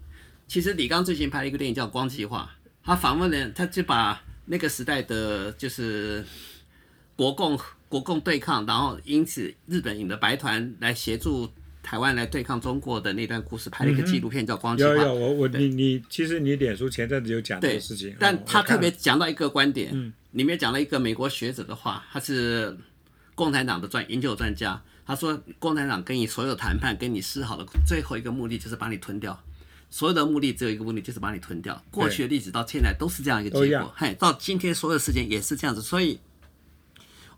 [0.47, 2.51] 其实李刚最近拍了一个电影叫《光计划》，
[2.83, 6.25] 他访问了，他就把那个时代的就是
[7.15, 14.97] 国共国共对抗，然后因此日本引的白团来协助台湾来对抗中国的那段故事，拍了一个纪录片叫《光计划有》。
[15.05, 22.77] 有我我你你，其实你脸书前阵子有讲这对个事情，但他特别讲到一个观点，里面讲了一个美国学者的话，他是
[23.35, 29.39] 共产党的专研究专家，他说共产党跟你所有谈判、跟你示好的最后一个目的就是把你吞掉。
[29.91, 31.83] 所有的目的只有一个目的，就是把你吞掉。
[31.91, 36.21] 过去的历史到现在都是这样一个结果，嘿，到今天所有事情也是这样子，所以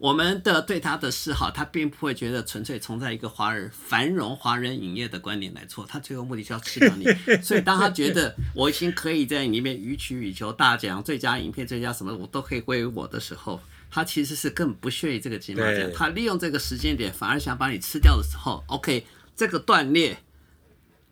[0.00, 7.04] 我们的对他的示好，他并不会觉得纯粹从在一个华人繁荣华人影业的观点来做，他最后目的是要吃掉你。
[7.44, 20.16] 所以当他觉得我已经可以在里面予取予求，大奖、最佳影片、最佳什么我都可以归于我的时候，他其实是更不屑于这个金马奖，他利用这个时间点，反而想把你吃掉的时候，OK，这个断裂。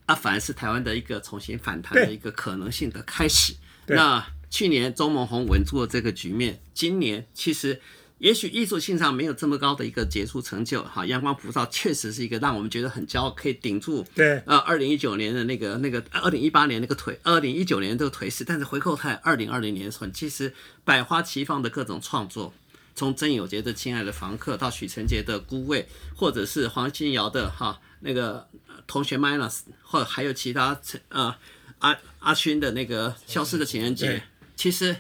[0.07, 3.53] 啊，反而是台湾的一个重新反弹的一个可能性的开始。
[3.89, 7.79] 那去年周梦红稳住了这个局面，今年其实
[8.19, 20.53] 也许艺术性上没有这么高的一个杰出成就，哈，阳光普照确实是一个让我们觉得很骄傲，可以顶住对呃二零一九年的那个那个二零一八年那个颓，二零一九年这个颓势，但是回扣看二零二零年的时候，其实
[20.85, 22.53] 百花齐放的各种创作。
[22.95, 25.83] 从曾有杰的《亲爱的房客》到许承杰的《孤味》，
[26.19, 30.77] 或者是黄心瑶的哈那个呃同学 minus，或者还有其他
[31.11, 31.33] 呃
[31.79, 34.17] 阿阿勋的那个《消失的情人节》，
[34.57, 34.97] 其实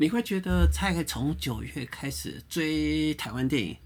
[0.00, 3.76] 你会觉得蔡从九月开始追台湾电影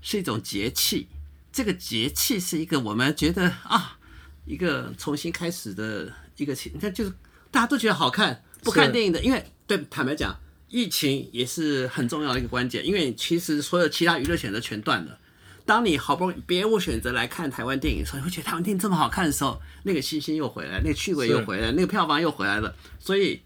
[0.00, 1.08] 是一种节气，
[1.52, 3.98] 这个节气是一个我们觉得啊
[4.44, 7.12] 一个重新开始的一个情，那就是
[7.50, 10.38] 大家都觉得好看，不看电影的，因为对坦白讲。
[10.68, 15.18] 疫情也是很重要的一个关键，因为其实所有其他娱乐选择全断了。
[15.64, 22.74] 当你好不容易别无选择来看台湾电影的时候，你会觉得台湾电影这么好看的时候，那个信心又回来，那个趣味又回来，那个票房又回来了。
[22.98, 23.40] 所以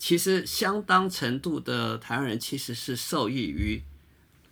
[0.00, 3.80] 其实相当程度的台湾人其实是受益于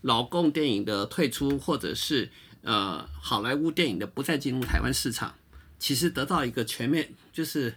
[0.03, 2.31] 老共电影的退出，或者是
[2.63, 5.35] 呃好莱坞电影的不再进入台湾市场，
[5.81, 7.75] 其实得到一个全面就是。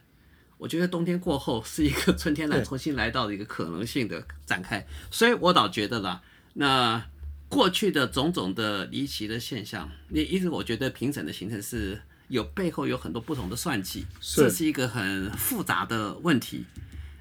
[0.57, 6.21] 我觉得冬天过后是一个 春天来重新来到的一个可能性的展开，所以我倒觉得啦，
[6.53, 7.03] 那
[7.49, 16.63] 过去的种种的离奇的现象，那一直我觉得评审的形成是有背后有很多不同的算计，这是一个很复杂的问题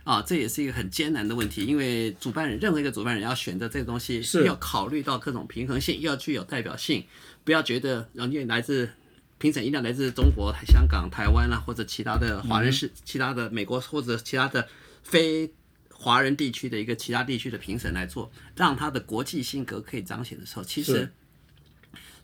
[0.04, 7.04] 啊，这也是一个很艰难的问题，因为主办人任何一个主办人要选择这个东西，是要考虑到各种平衡性，又要具有代表性，
[7.44, 8.90] 不要觉得因为来自。
[9.40, 14.68] 评审一定要来自中国、香港、台湾啊，或者其他的华人市、其他的美国或者其他的
[15.02, 15.50] 非
[15.90, 21.12] 华人地区的一个其他地区的评审来做，让他的国际性格可以彰显的时候，其实是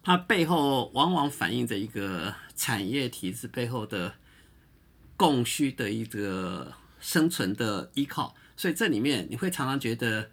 [0.03, 4.12] 它背后往往反映着一个产业体制背后的
[5.16, 6.70] 供需的一个
[7.01, 10.30] 生存的依靠，所以这里面你会常常觉得。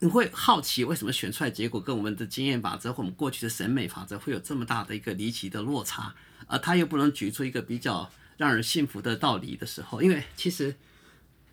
[0.00, 6.14] 你会好奇为什么选出来结果跟我们的经验法则或我们过去的审美法则会有这么大的一个离奇的落差，
[6.46, 10.76] 而他又不能举出一个比较让人信服的道理的时候，因为其实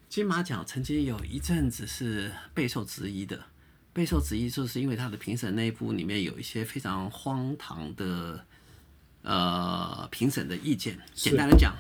[0.10, 3.46] 金马奖曾经有一阵子是备受质疑的，
[3.94, 8.46] 备受质疑就是因为他的评审内部里面有一些非常荒唐的
[9.22, 11.00] 呃评审的意见。
[11.14, 11.74] 简单的讲，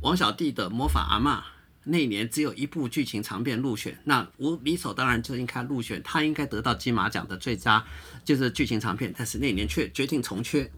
[0.00, 1.38] 王小弟的《魔法阿嬷》。
[1.84, 7.82] 那一年只有一部剧情长片入选，那无理所当然就应该入选，他应该得到金马奖的最佳
[8.22, 10.70] 就是剧情长片，但是那年却决定重缺，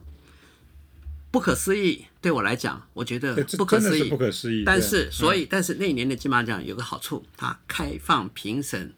[1.33, 2.07] 不可思议。
[2.21, 4.63] 对我来讲，我觉得不可思议，不可思议。
[4.65, 8.95] 但是所以，但是那一年的金马奖有个好处，它开放评审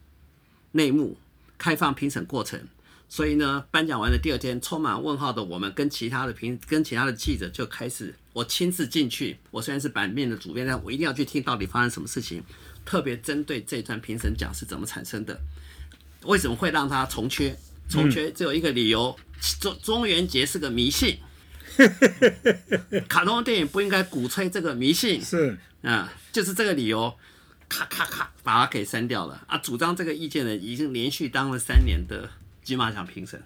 [0.73, 1.17] 内幕，
[1.57, 2.67] 开放评审过程。
[3.15, 9.37] 所以呢，颁奖完的第二天，充满问号的我们跟其他的评跟其他的记者就开始，我亲自进去。
[9.51, 12.43] 我虽然是版面的主编，但我一定要去听到底发生什么事情，
[12.83, 15.39] 特别针对这段评审奖是怎么产生的。
[16.23, 17.57] 为什么会让它重缺？
[17.87, 19.17] 重缺只有一个理由：
[19.61, 21.17] 中中元节是个迷信。
[23.07, 27.15] 卡通电影不应该鼓吹这个迷信，是啊，就是这个理由，
[27.69, 29.57] 咔咔咔把它给删掉了啊！
[29.59, 32.29] 主张这个意见的已经连续当了三年的
[32.65, 33.41] 金马奖评审，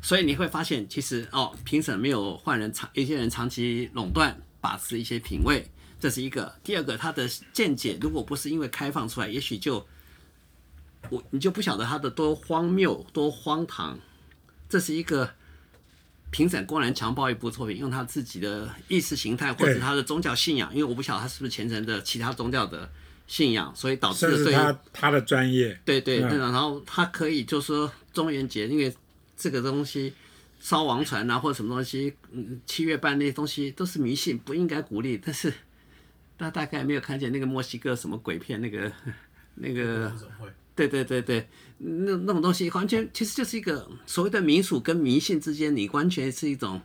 [0.00, 5.68] 所以你会发现，其实哦，评审没有换人长，一些人长期垄断把持一些品味，
[5.98, 6.54] 这是一个。
[6.62, 9.84] 第二个，他的见解如果不是因为开放出来，也许就
[11.10, 13.98] 我你就不晓得他的多荒谬、多荒唐，
[14.68, 15.32] 这是一个。
[16.34, 22.90] 评审公然强暴一部作品，用他自己的意识形态或者他的宗教信仰，因为我不晓得他是不是虔诚的其他宗教的
[23.32, 28.94] 信仰，所以导致对他他的专业，对对，然后他可以就说中元节，因为
[29.34, 30.12] 这个东西
[30.60, 35.18] 烧王船啊或者什么东西，嗯，七月半那些东西都是迷信，不应该鼓励。
[35.24, 35.50] 但是
[36.36, 38.92] 他大概没有看见那个墨西哥什么鬼片，那个
[39.56, 40.12] 那个。
[40.74, 46.80] 对对对对，那那种东西完全其实就是一个所谓的民俗跟迷信之间，你完全是一种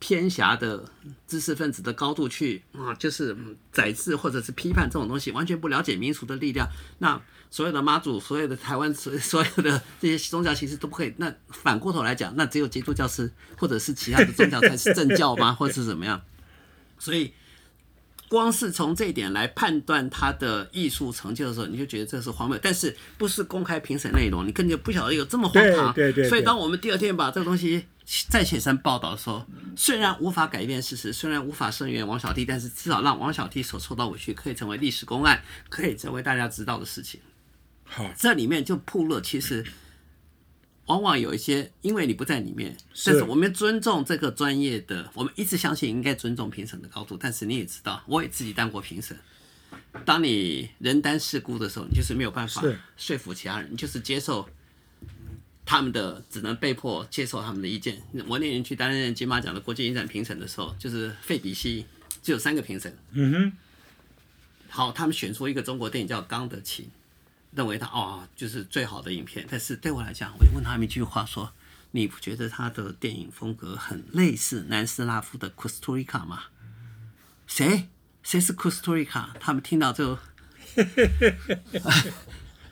[0.00, 0.84] 偏狭的
[1.28, 3.36] 知识分子的高度去啊，就是
[3.70, 6.68] 宰制或者是批判这种东西，完全不了解民俗的力量。
[6.98, 11.14] 那所有的妈祖，所有的台湾，所 所有的这些宗教其实都不可以。
[11.18, 15.52] 那反过头来讲，那只有基督教是或者是其他的宗教才是正教吗？
[15.52, 16.20] 或者是怎么样？
[16.98, 17.32] 所以。
[18.28, 22.56] 光是从这一点来判断他的艺术成就的时候，你就觉得这是荒谬。
[22.62, 25.92] 但是不是公开评审内容，你根本就不晓得有这么荒唐。
[25.92, 26.28] 对对对。
[26.28, 27.84] 所以当我们第二天把这个东西
[28.28, 29.46] 再写成报道的时候，
[29.76, 37.20] 虽然无法改变事实，虽然无法声援王小弟，但是至少让王小弟所受到委屈可以成为历史公案，可以成为大家知道的事情。
[37.84, 39.64] 好，这里面就铺了其实。
[40.86, 47.16] 往往有一些，因为你不在里面，但是我们尊重这个专业的，我们一直相信应该尊重评审的高度。
[47.16, 49.16] 但是你也知道，我也自己当过评审。
[50.04, 52.60] 当你人单势孤的时候，你就是没有办法
[52.96, 54.48] 说服其他人，你就是接受
[55.70, 58.02] 他们的，只能被迫接受他们的意见。
[58.26, 61.86] 我那年去担任金马奖的国际影展评审的时候，就是费比西
[62.24, 62.92] 只有三个评审。
[63.12, 63.52] 嗯哼。
[64.68, 66.86] 好，他们选出一个中国电影叫《钢的琴》。
[67.52, 71.52] 认为他哦就是最好的影片，但是对我来讲，我就问他们一句话说
[71.92, 76.46] ：“你不觉得他的电影风格很类似南斯拉夫的 Costa Rica 吗？”
[77.46, 77.88] 谁？
[78.24, 79.26] 谁是 Costa Rica？
[79.38, 80.18] 他们听到就，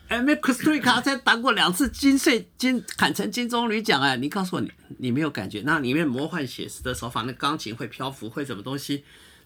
[0.09, 4.17] 哎，没 Costa Rica 才拿过两次金穗金坎城金棕榈奖哎！
[4.17, 5.61] 你告诉我，你你没有感觉？
[5.61, 9.05] 那里面魔幻写实的手法，那钢琴会漂浮，会什么东西？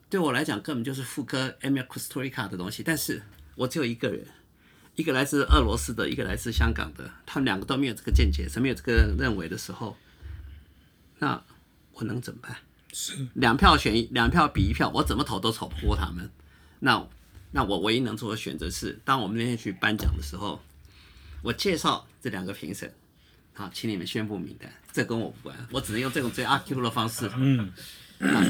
[0.10, 2.82] 对我来讲，根本就是副歌 Rica 的东西。
[2.82, 3.22] 但是
[3.56, 4.26] 我只有一个人。
[4.96, 9.98] 一个来自俄罗斯的，一个来自香港的，他们两个都没有这个见解，是没有这个认为的时候，
[11.18, 11.44] 那
[11.94, 12.56] 我能怎么办？
[12.92, 16.30] 是两票选一，两票比一票，我怎么投都投不过他们。
[16.82, 17.08] 那
[17.56, 20.60] 那我唯一能做的选择是，当我们那天去颁奖的时候，
[21.44, 22.92] 我介绍这两个评审，
[23.54, 24.74] 好，请你们宣布名单。
[24.92, 27.30] 这跟我无关，我只能用这种最阿 Q 的方式。
[27.36, 27.72] 嗯，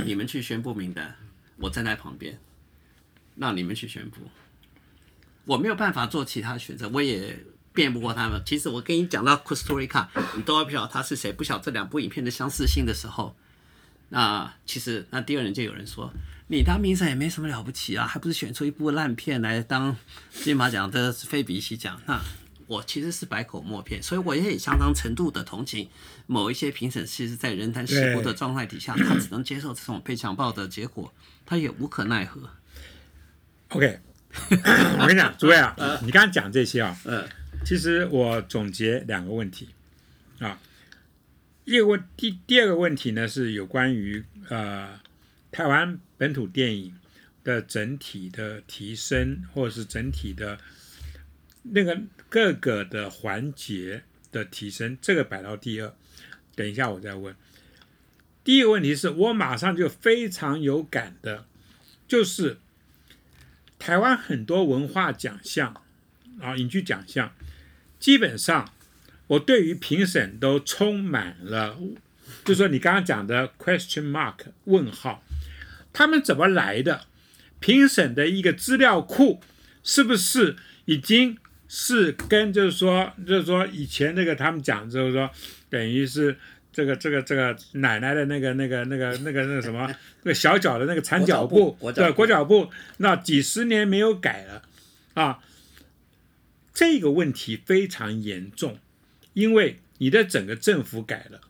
[0.06, 1.14] 你们去宣布名单，
[1.58, 2.40] 我站在旁边，
[3.36, 4.22] 让你们去宣布。
[5.44, 7.38] 我没有办法做其他选择，我也
[7.74, 8.42] 辩不过他们。
[8.46, 13.36] 其实我跟你讲到 Costa Rica，你都要不晓得他是谁，不晓得这两部影片的相似性的时候，
[14.08, 16.14] 那其实那第二人就有人说，
[16.48, 19.96] 你当评审也没什么了不起啊，还不是选出一部烂片来当
[20.32, 22.02] 金马奖的非比西奖？
[22.06, 22.22] 那
[22.68, 25.90] 我其实是百口莫辩，所以我也相当程度的同情
[26.28, 31.14] 某一些评审，其实，在人谈世故的状态底下，他只能接受这种被强暴的结果，
[31.46, 32.50] 他也无可奈何。
[33.70, 34.00] OK。
[34.50, 37.24] 我跟你讲，诸位啊，你刚刚讲这些啊， 嗯
[37.64, 39.70] 其实我总结两个问题
[40.40, 40.60] 啊。
[41.66, 45.00] 一个问第第二个问题呢，是有关于呃
[45.54, 47.00] 台湾本土电影
[47.46, 50.58] 的整体的提升，或者是整体的
[51.62, 55.96] 那个各个的环节的提升，这个摆到第二。
[56.56, 57.34] 等一下我再问。
[58.44, 61.46] 第一个问题是我马上就非常有感的，
[62.08, 62.58] 就是。
[63.80, 65.84] 台湾很多文化奖项
[66.40, 67.36] 啊，影剧奖项，
[68.00, 68.72] 基本上
[69.28, 71.78] 我对于评审都充满了，
[72.46, 75.22] 就说你刚刚讲的 question mark 问号，
[75.94, 77.06] 他们怎么来的？
[77.60, 79.40] 评审的一个资料库
[79.84, 81.38] 是不是已经
[81.70, 85.30] 是跟就是说就是说以前那个他们讲就是说
[85.70, 86.38] 等于是。
[86.76, 89.88] 这个这个这个奶奶的那个那个那个那个那个什么
[90.24, 94.64] 那个小脚的那个缠脚布，对，裹脚布，那几十年没有改了
[95.14, 95.38] 啊。
[96.74, 98.80] 这个问题非常严重，
[99.34, 101.42] 因为你的整个政府改了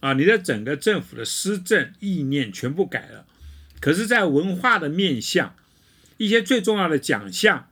[0.00, 3.24] 啊，你的整个政府的施政意念全部改了。
[3.80, 5.54] 可是，在文化的面向，
[6.16, 7.68] 一些最重要的奖项，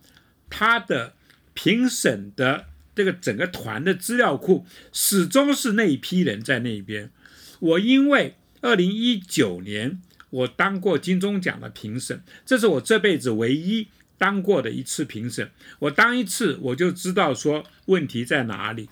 [0.49, 1.15] 它的
[1.55, 7.11] 评审的这个整个团的资料库始终是那一批人在那边。
[7.59, 10.01] 我因为二零一九年
[10.31, 13.89] 我当过金钟奖的评审，这是我这辈子唯一
[14.19, 15.51] 当过的一次评审。
[15.79, 18.89] 我当一次我就知道说问题在哪里。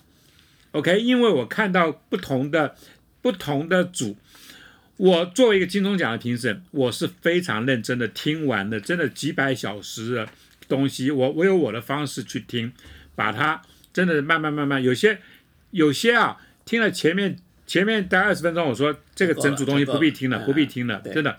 [0.71, 2.75] OK，因为我看到不同的
[3.21, 4.17] 不同的组，
[4.97, 10.29] 我作为一个金钟奖的评审，我是非常认真的听完的，真的几百小时的
[10.67, 12.71] 东西，我我有我的方式去听，
[13.15, 15.19] 把它真的慢慢慢慢，有些
[15.71, 21.37] 有些啊，听了前面前面待二十分钟，我说这个整组东西不必听了，嗯不必听了，真的。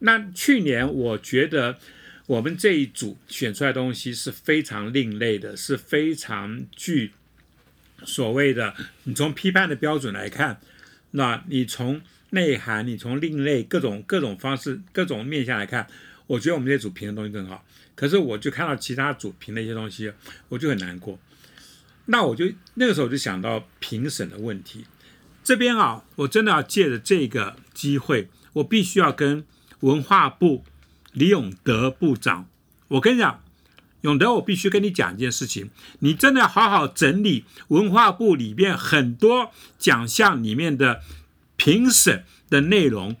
[0.00, 1.78] 那去年我觉得
[2.26, 7.12] 我们这一组选出来的东西是非常另类的，是非常具
[8.04, 8.74] 所谓的
[9.04, 10.60] 你从批判的标准来看，
[11.12, 12.00] 那你从
[12.32, 15.86] 内涵，你从另类各种各种方式、各种面向来看，
[16.26, 17.64] 我觉得我们这组评的东西更好。
[17.94, 20.10] 可是我就看到其他组评的一些东西，
[20.48, 21.18] 我就很难过。
[22.06, 24.86] 那我就那个时候就想到评审的问题。
[25.44, 29.44] 这边啊，我真的要借着这个机会，我必须要跟
[29.80, 30.64] 文化部
[31.12, 32.48] 李永德部长，
[32.88, 33.42] 我跟你讲，
[34.00, 41.02] 永德，我必须跟你讲一件事情，你真的要好好整理文化部里面很多奖项里面的
[41.62, 43.16] 评审的内容。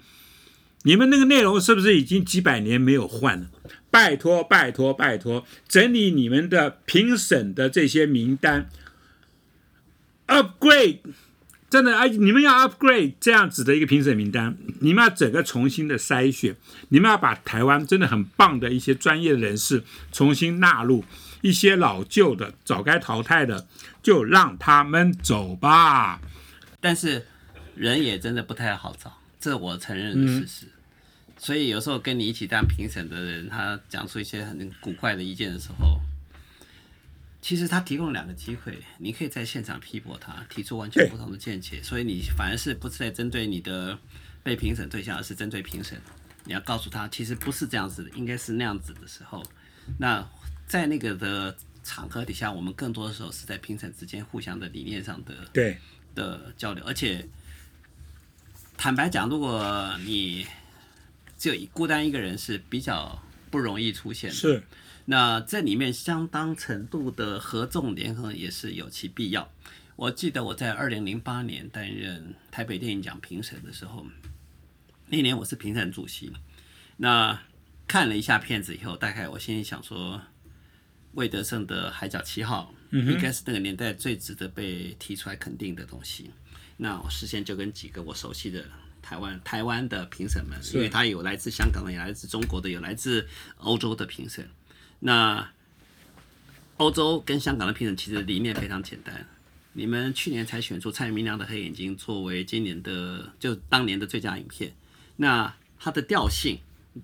[0.82, 3.46] 你们那个内容是不是已经几百年没有换了？
[3.88, 8.68] 拜托，拜托，拜托，整理你们的评审的这些名单
[10.26, 10.98] ，upgrade，
[11.70, 16.56] 真的哎，你们要 upgrade 这样子的一个评审名单，你们要整个重新的筛选，
[16.88, 21.04] 你们要把台湾真的很棒的一些专业人士重新纳入，
[21.42, 23.68] 一些老旧的早该淘汰的
[24.02, 26.20] 就让他们走吧。
[26.80, 27.26] 但是
[27.74, 30.66] 人也真的不太好找，这我承认的事实。
[31.38, 36.00] 所以有时候跟你一起当评审的人，他讲出一些很古怪的意见的时候，
[37.40, 41.82] 其实他提供两个机会，你可以在现场批驳他，提出完全不同的见解。
[41.82, 43.98] 所以你反而是不是在针对你的
[44.44, 46.00] 被评审对象，而是针对评审。
[46.44, 49.42] 你要告诉他，其实不是这样子的，应该是那样子的时候，
[49.98, 50.24] 那
[50.66, 55.78] 在那个的场合底下，我们更多的时候是在评审之间互相的理念上的对，
[56.14, 57.26] 的交流，而且
[58.82, 60.44] 坦白讲，如果你
[61.38, 64.34] 只有孤单一个人是比较不容易出现的。
[64.34, 64.60] 是
[65.04, 69.48] 那这里面相当程度的合纵连横也是有其必要。
[69.94, 74.04] 我记得我在二零零八年担任台北电影奖评审的时候，
[75.06, 76.32] 那年我是评审主席。
[76.96, 77.40] 那
[77.86, 80.20] 看了一下片子以后，大概我心里想说，
[81.12, 86.32] 魏德胜的《海角七号》应该是那个年代最值得被提出来肯定的东西。
[86.82, 88.64] 那我事先就跟几个我熟悉的
[89.00, 93.28] 台湾台湾的评审们，因为他有来自香港的，有来自中国的，有来自
[93.58, 94.50] 欧洲的评审。
[94.98, 95.48] 那
[96.78, 99.24] 欧洲跟香港的评审其实理念非常简单。
[99.74, 104.74] 你们去年才选出蔡明亮的《黑眼睛》作为今年的就当年的最佳影片，
[105.16, 106.58] 那它的调性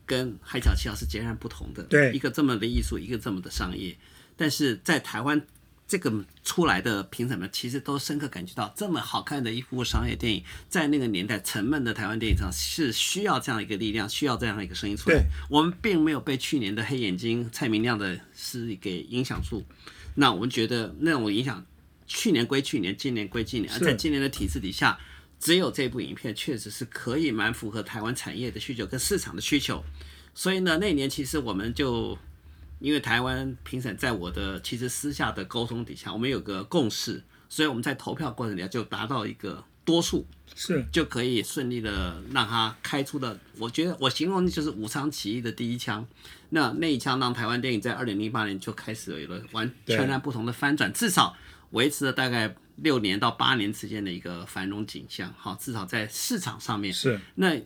[0.05, 1.85] 跟《海角七号》是截然不同的。
[1.85, 3.97] 对一个这么的艺术，一个这么的商业，
[4.37, 5.41] 但是在台湾
[5.89, 6.13] 这个
[6.45, 15.27] 出来的评审们，其实都深刻感觉到，这么好看的一部商业电影，在那个年代沉闷的台湾电影上是需要这样一个力量，需要这样一个声音出来对。
[15.49, 19.65] 我们并没有被去年的《黑眼睛》蔡明亮的诗给影响住，
[20.15, 21.65] 那我们觉得那种影响，
[22.07, 24.99] 去年归去年，今年归今年，而在今年的体制底下。
[25.41, 29.85] 只有这部影片确实是可以蛮符合台湾产业的需求跟市场的需求，
[30.35, 32.19] 所以呢，那年其实我们就
[32.79, 43.39] 因为台湾评审在我的其实私下的沟通底下，我们有个共识，所以我们在投票过程里就达到一个多数，是就可以顺利的让他开出的。
[43.59, 46.07] 我觉得我形容就是武昌起义的第一枪，
[46.51, 51.37] 那那一枪让台湾电影在二零零八年就开始有了完全然不同的翻转，至少
[51.71, 55.35] 维持了大概六年到八年之间的一个繁荣景象。
[55.37, 57.61] 好，至少在市场上面是那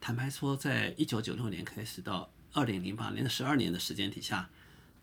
[0.00, 4.48] 坦白说，在一九九六年开始到二零零八年的十二年的时间底下，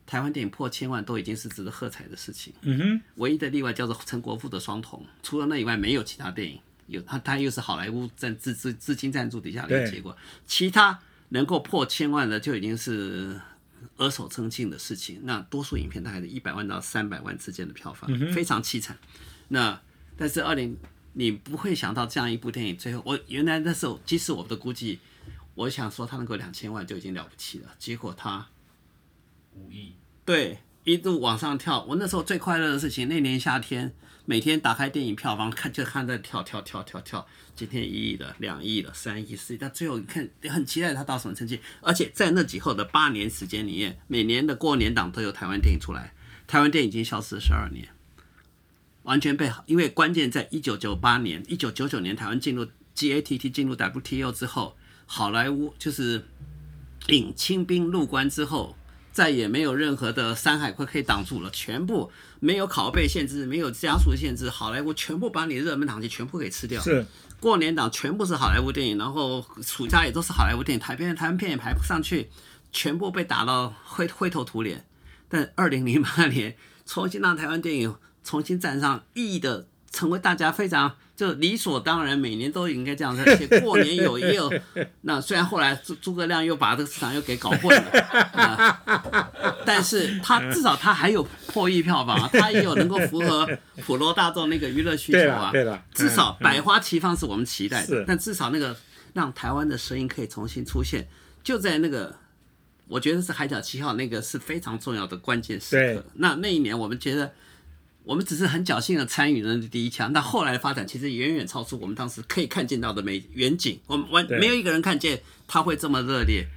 [0.08, 2.52] 台湾电影破千万都已经是值得喝彩的事情。
[2.62, 10.18] 嗯哼，唯一的例外叫做陈国富的《双瞳》，除了那以外，没有其他电影有他，他又是好莱坞赞资资资金赞助底下的一个结果。
[10.48, 11.00] 其他
[11.30, 13.40] 能够破千万的就已经是
[13.98, 15.20] 额手称庆的事情。
[15.24, 18.98] 那多数影片大概是一百万到三百万之间的票房，非常凄惨。
[19.50, 19.80] 那
[20.18, 20.78] 但是二零
[21.14, 25.00] 你不会想到这样一部电影，最后我原来那时候，即使我的估计，
[25.56, 28.48] 我想说他能够两千万就已经了不起了，结果他
[29.54, 29.94] 五亿，
[30.26, 31.84] 对，一路往上跳。
[31.84, 33.94] 我那时候最快乐的事情，那年夏天，
[34.26, 37.28] 每天打开电影票房看，就看在跳跳跳跳跳。
[37.54, 41.60] 今天一亿的、两亿的、三亿、四亿，但最后你看，很期待他到什么成绩。
[41.82, 46.14] 而且在那几后的八年时间里面，每年的过年档都有台湾电影出来。
[46.48, 47.90] 台湾电影已经消失了十二年，
[49.04, 54.76] 完全被因为关键在一九九八年、一九九九年台湾进入 GATT 进入 WTO 之后，
[55.14, 56.24] 好莱坞就是
[57.08, 58.78] 引清兵入关之后，
[59.12, 62.10] 再也没有任何的山海关可以挡住了，全部
[62.40, 66.82] 没有拷贝限制，没有加速限制，好莱坞全部把你热门档期全部给吃掉。
[66.82, 67.06] 是
[67.42, 72.30] 过年档全部是好莱坞电影，然后暑假也都是好莱坞电影，台片台湾片也排不上去，
[72.72, 74.86] 全部被打到灰灰头土脸。
[75.28, 76.56] 但二零零八年
[76.86, 77.94] 重新让台湾电影
[78.24, 83.22] 重新站上意义的，成为大家非常就理所当然，每年都应该这样子。
[83.26, 84.52] 而且过年有也有，
[85.02, 88.00] 那虽然后来诸诸葛亮又把这个市场又给搞混了，
[88.32, 89.32] 啊
[89.66, 93.48] 但是他至少他还有破亿票房啊， 他也有能够符合
[93.86, 95.52] 普罗大众那个娱乐需求啊。
[95.52, 98.76] 对了，至少嗯百花齐放是我们期待的是，但至少那个
[99.14, 101.06] 让台湾的声音可以重新出现，
[101.44, 102.16] 就在那个，
[102.88, 106.06] 我觉得是《海角七号》那个是非常重要的关键时刻。
[106.16, 107.34] 那那一年我们觉得。
[108.04, 113.80] 我们只是很侥幸的参与了第一枪，但后来的发展其实远远超出我们当时可以看见到的美远景。
[113.88, 116.48] 我们完没有一个人看见它会这么热烈，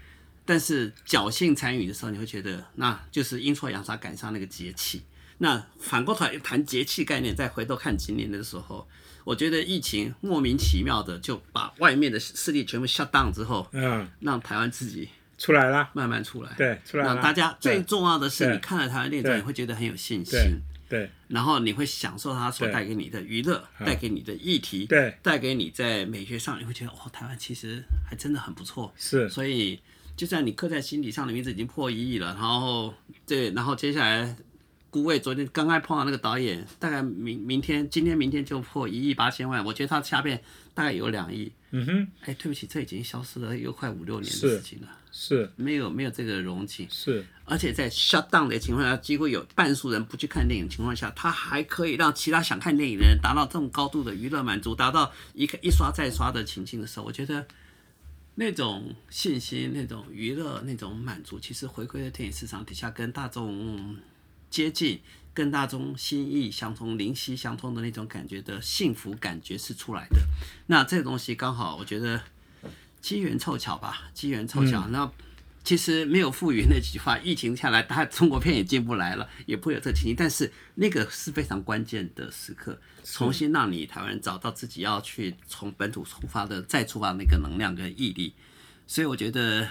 [0.45, 5.03] 但是侥幸参与的时候，你会觉得那就是阴错阳差赶上那个节气。
[5.39, 8.87] 那反过头来谈节气概念，再回头看今年的时候，
[9.25, 16.53] 我觉得疫情莫名其妙的就把外面的势力全部 shut down 之后，嗯，让台湾自己出来了，慢慢出来。
[16.57, 17.17] 对，出来了。
[17.17, 20.39] 那大家最重要的是，你看了台湾电影你会觉得很有信心
[20.89, 25.19] 对，对然后你会享受它所带给你的娱乐，带给你的议题，对。
[25.21, 28.95] 带给你在美学上，你会觉得哦，台湾其实还真的很不错。
[28.97, 29.81] 是，所以，
[30.17, 32.95] 就算你刻在心底上的名字已经破一亿了，然后
[33.27, 34.37] 对，然后接下来，
[34.91, 40.41] 顾魏昨天刚刚碰到那个导演，大概明明天、今天、明天就破一亿八千万，我觉得他下面
[40.73, 41.51] 大概有两亿。
[41.73, 45.51] 嗯哼，哎，对不起，这已经消失了又快五六年的事情了，是。
[45.57, 57.47] 没有没有这个容景，是，而且在 shut down 的情况下，几乎有半数人不去看电影的情况下，他还可以让其他想看电影的人达到这种高度的娱乐满足，达到一个一刷再刷的情境的时候，我觉得
[58.37, 63.97] 那种信心、那种娱乐、那种满足，其实回归到电影市场底下，跟大众
[64.49, 65.01] 接近、
[65.35, 70.19] 跟大众心意相通、灵犀相通的那种感觉的幸福感觉是出来的。
[70.67, 72.23] 那这东西刚好，我觉得
[73.01, 74.89] 机缘凑巧吧，机缘凑巧。
[74.89, 75.11] 那
[75.65, 80.15] 其实没有复原那句话，疫情下来，他中国片也进不来了，也不会有这情形。
[80.15, 88.35] 但是那个是非常关键的时刻，重新让你台湾人找到自己要去从本土出发的再出发那个能量跟毅力。
[88.87, 89.67] 所以我觉得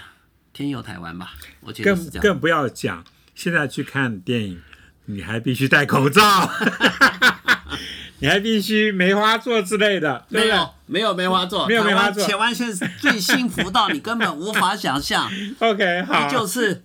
[0.52, 1.94] 天佑台湾吧，我觉得。
[1.94, 3.04] 更更不要讲，
[3.36, 4.60] 现在去看电影，
[5.04, 6.50] 你还必须戴口罩，
[8.24, 10.50] 你还必须梅花座之类的，对对？
[10.50, 12.26] 没有没有梅花座，没有梅花座。
[12.26, 15.30] 台湾完全是最幸福到你根本无法想象？
[15.60, 16.82] OK，好，就是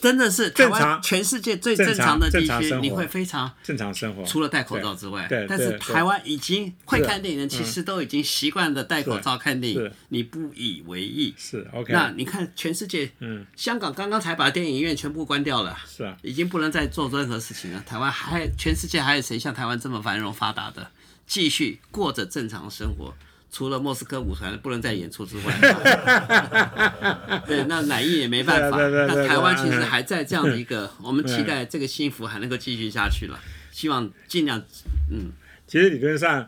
[0.00, 11.34] 真的是台湾正常全世界最正常的地区，你会非常正常生活，除了戴口罩之外，但是台湾已经会看电影的人，其实都已经习惯的戴口罩看电是影，你不以为意。
[11.36, 17.82] 是 OK，那你看全世界，嗯，香港刚刚才把电影院全部关掉了，是啊，已经不能再做任何事情了。
[17.86, 20.90] 台湾还全世界还有谁像台湾这么繁荣发达的，
[21.26, 23.14] 继续过着正常生活？
[23.56, 25.54] 除了莫斯科舞团不能再演出之外，
[27.48, 28.76] 对，那乃艺也没办法。
[28.76, 33.40] 那台湾其实还在这样的一个， 我们期待这个幸福还能够继续下去了。
[33.70, 34.62] 希望尽量，
[35.10, 35.32] 嗯，
[35.66, 36.46] 其实理论上。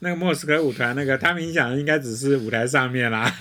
[0.00, 3.32] 那个莫斯科舞团，那个他们影响的应该只是舞台上面啦，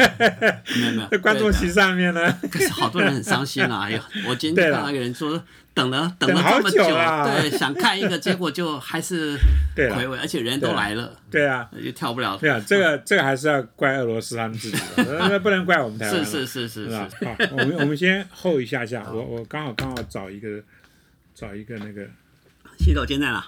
[0.78, 3.82] 没有没有在观众席上面呢，可是好多人很伤心啊！
[3.84, 4.00] 哎呦，
[4.30, 5.44] 我今天看到一个人说，
[5.74, 9.36] 等了等了这么久啦对，想看一个，结果就还是
[9.76, 12.38] 对回味，而且人都来了，对啊，就跳不了。
[12.38, 16.26] 对啊，这个这个还是要怪俄罗斯他们自己的， 那不能怪我们台湾了。
[16.26, 16.96] 是是是是是，？
[16.96, 20.62] 好，我们我们先后一下下，我我刚好刚好找一个
[21.34, 22.08] 找一个那个
[22.78, 23.44] 洗手间在哪？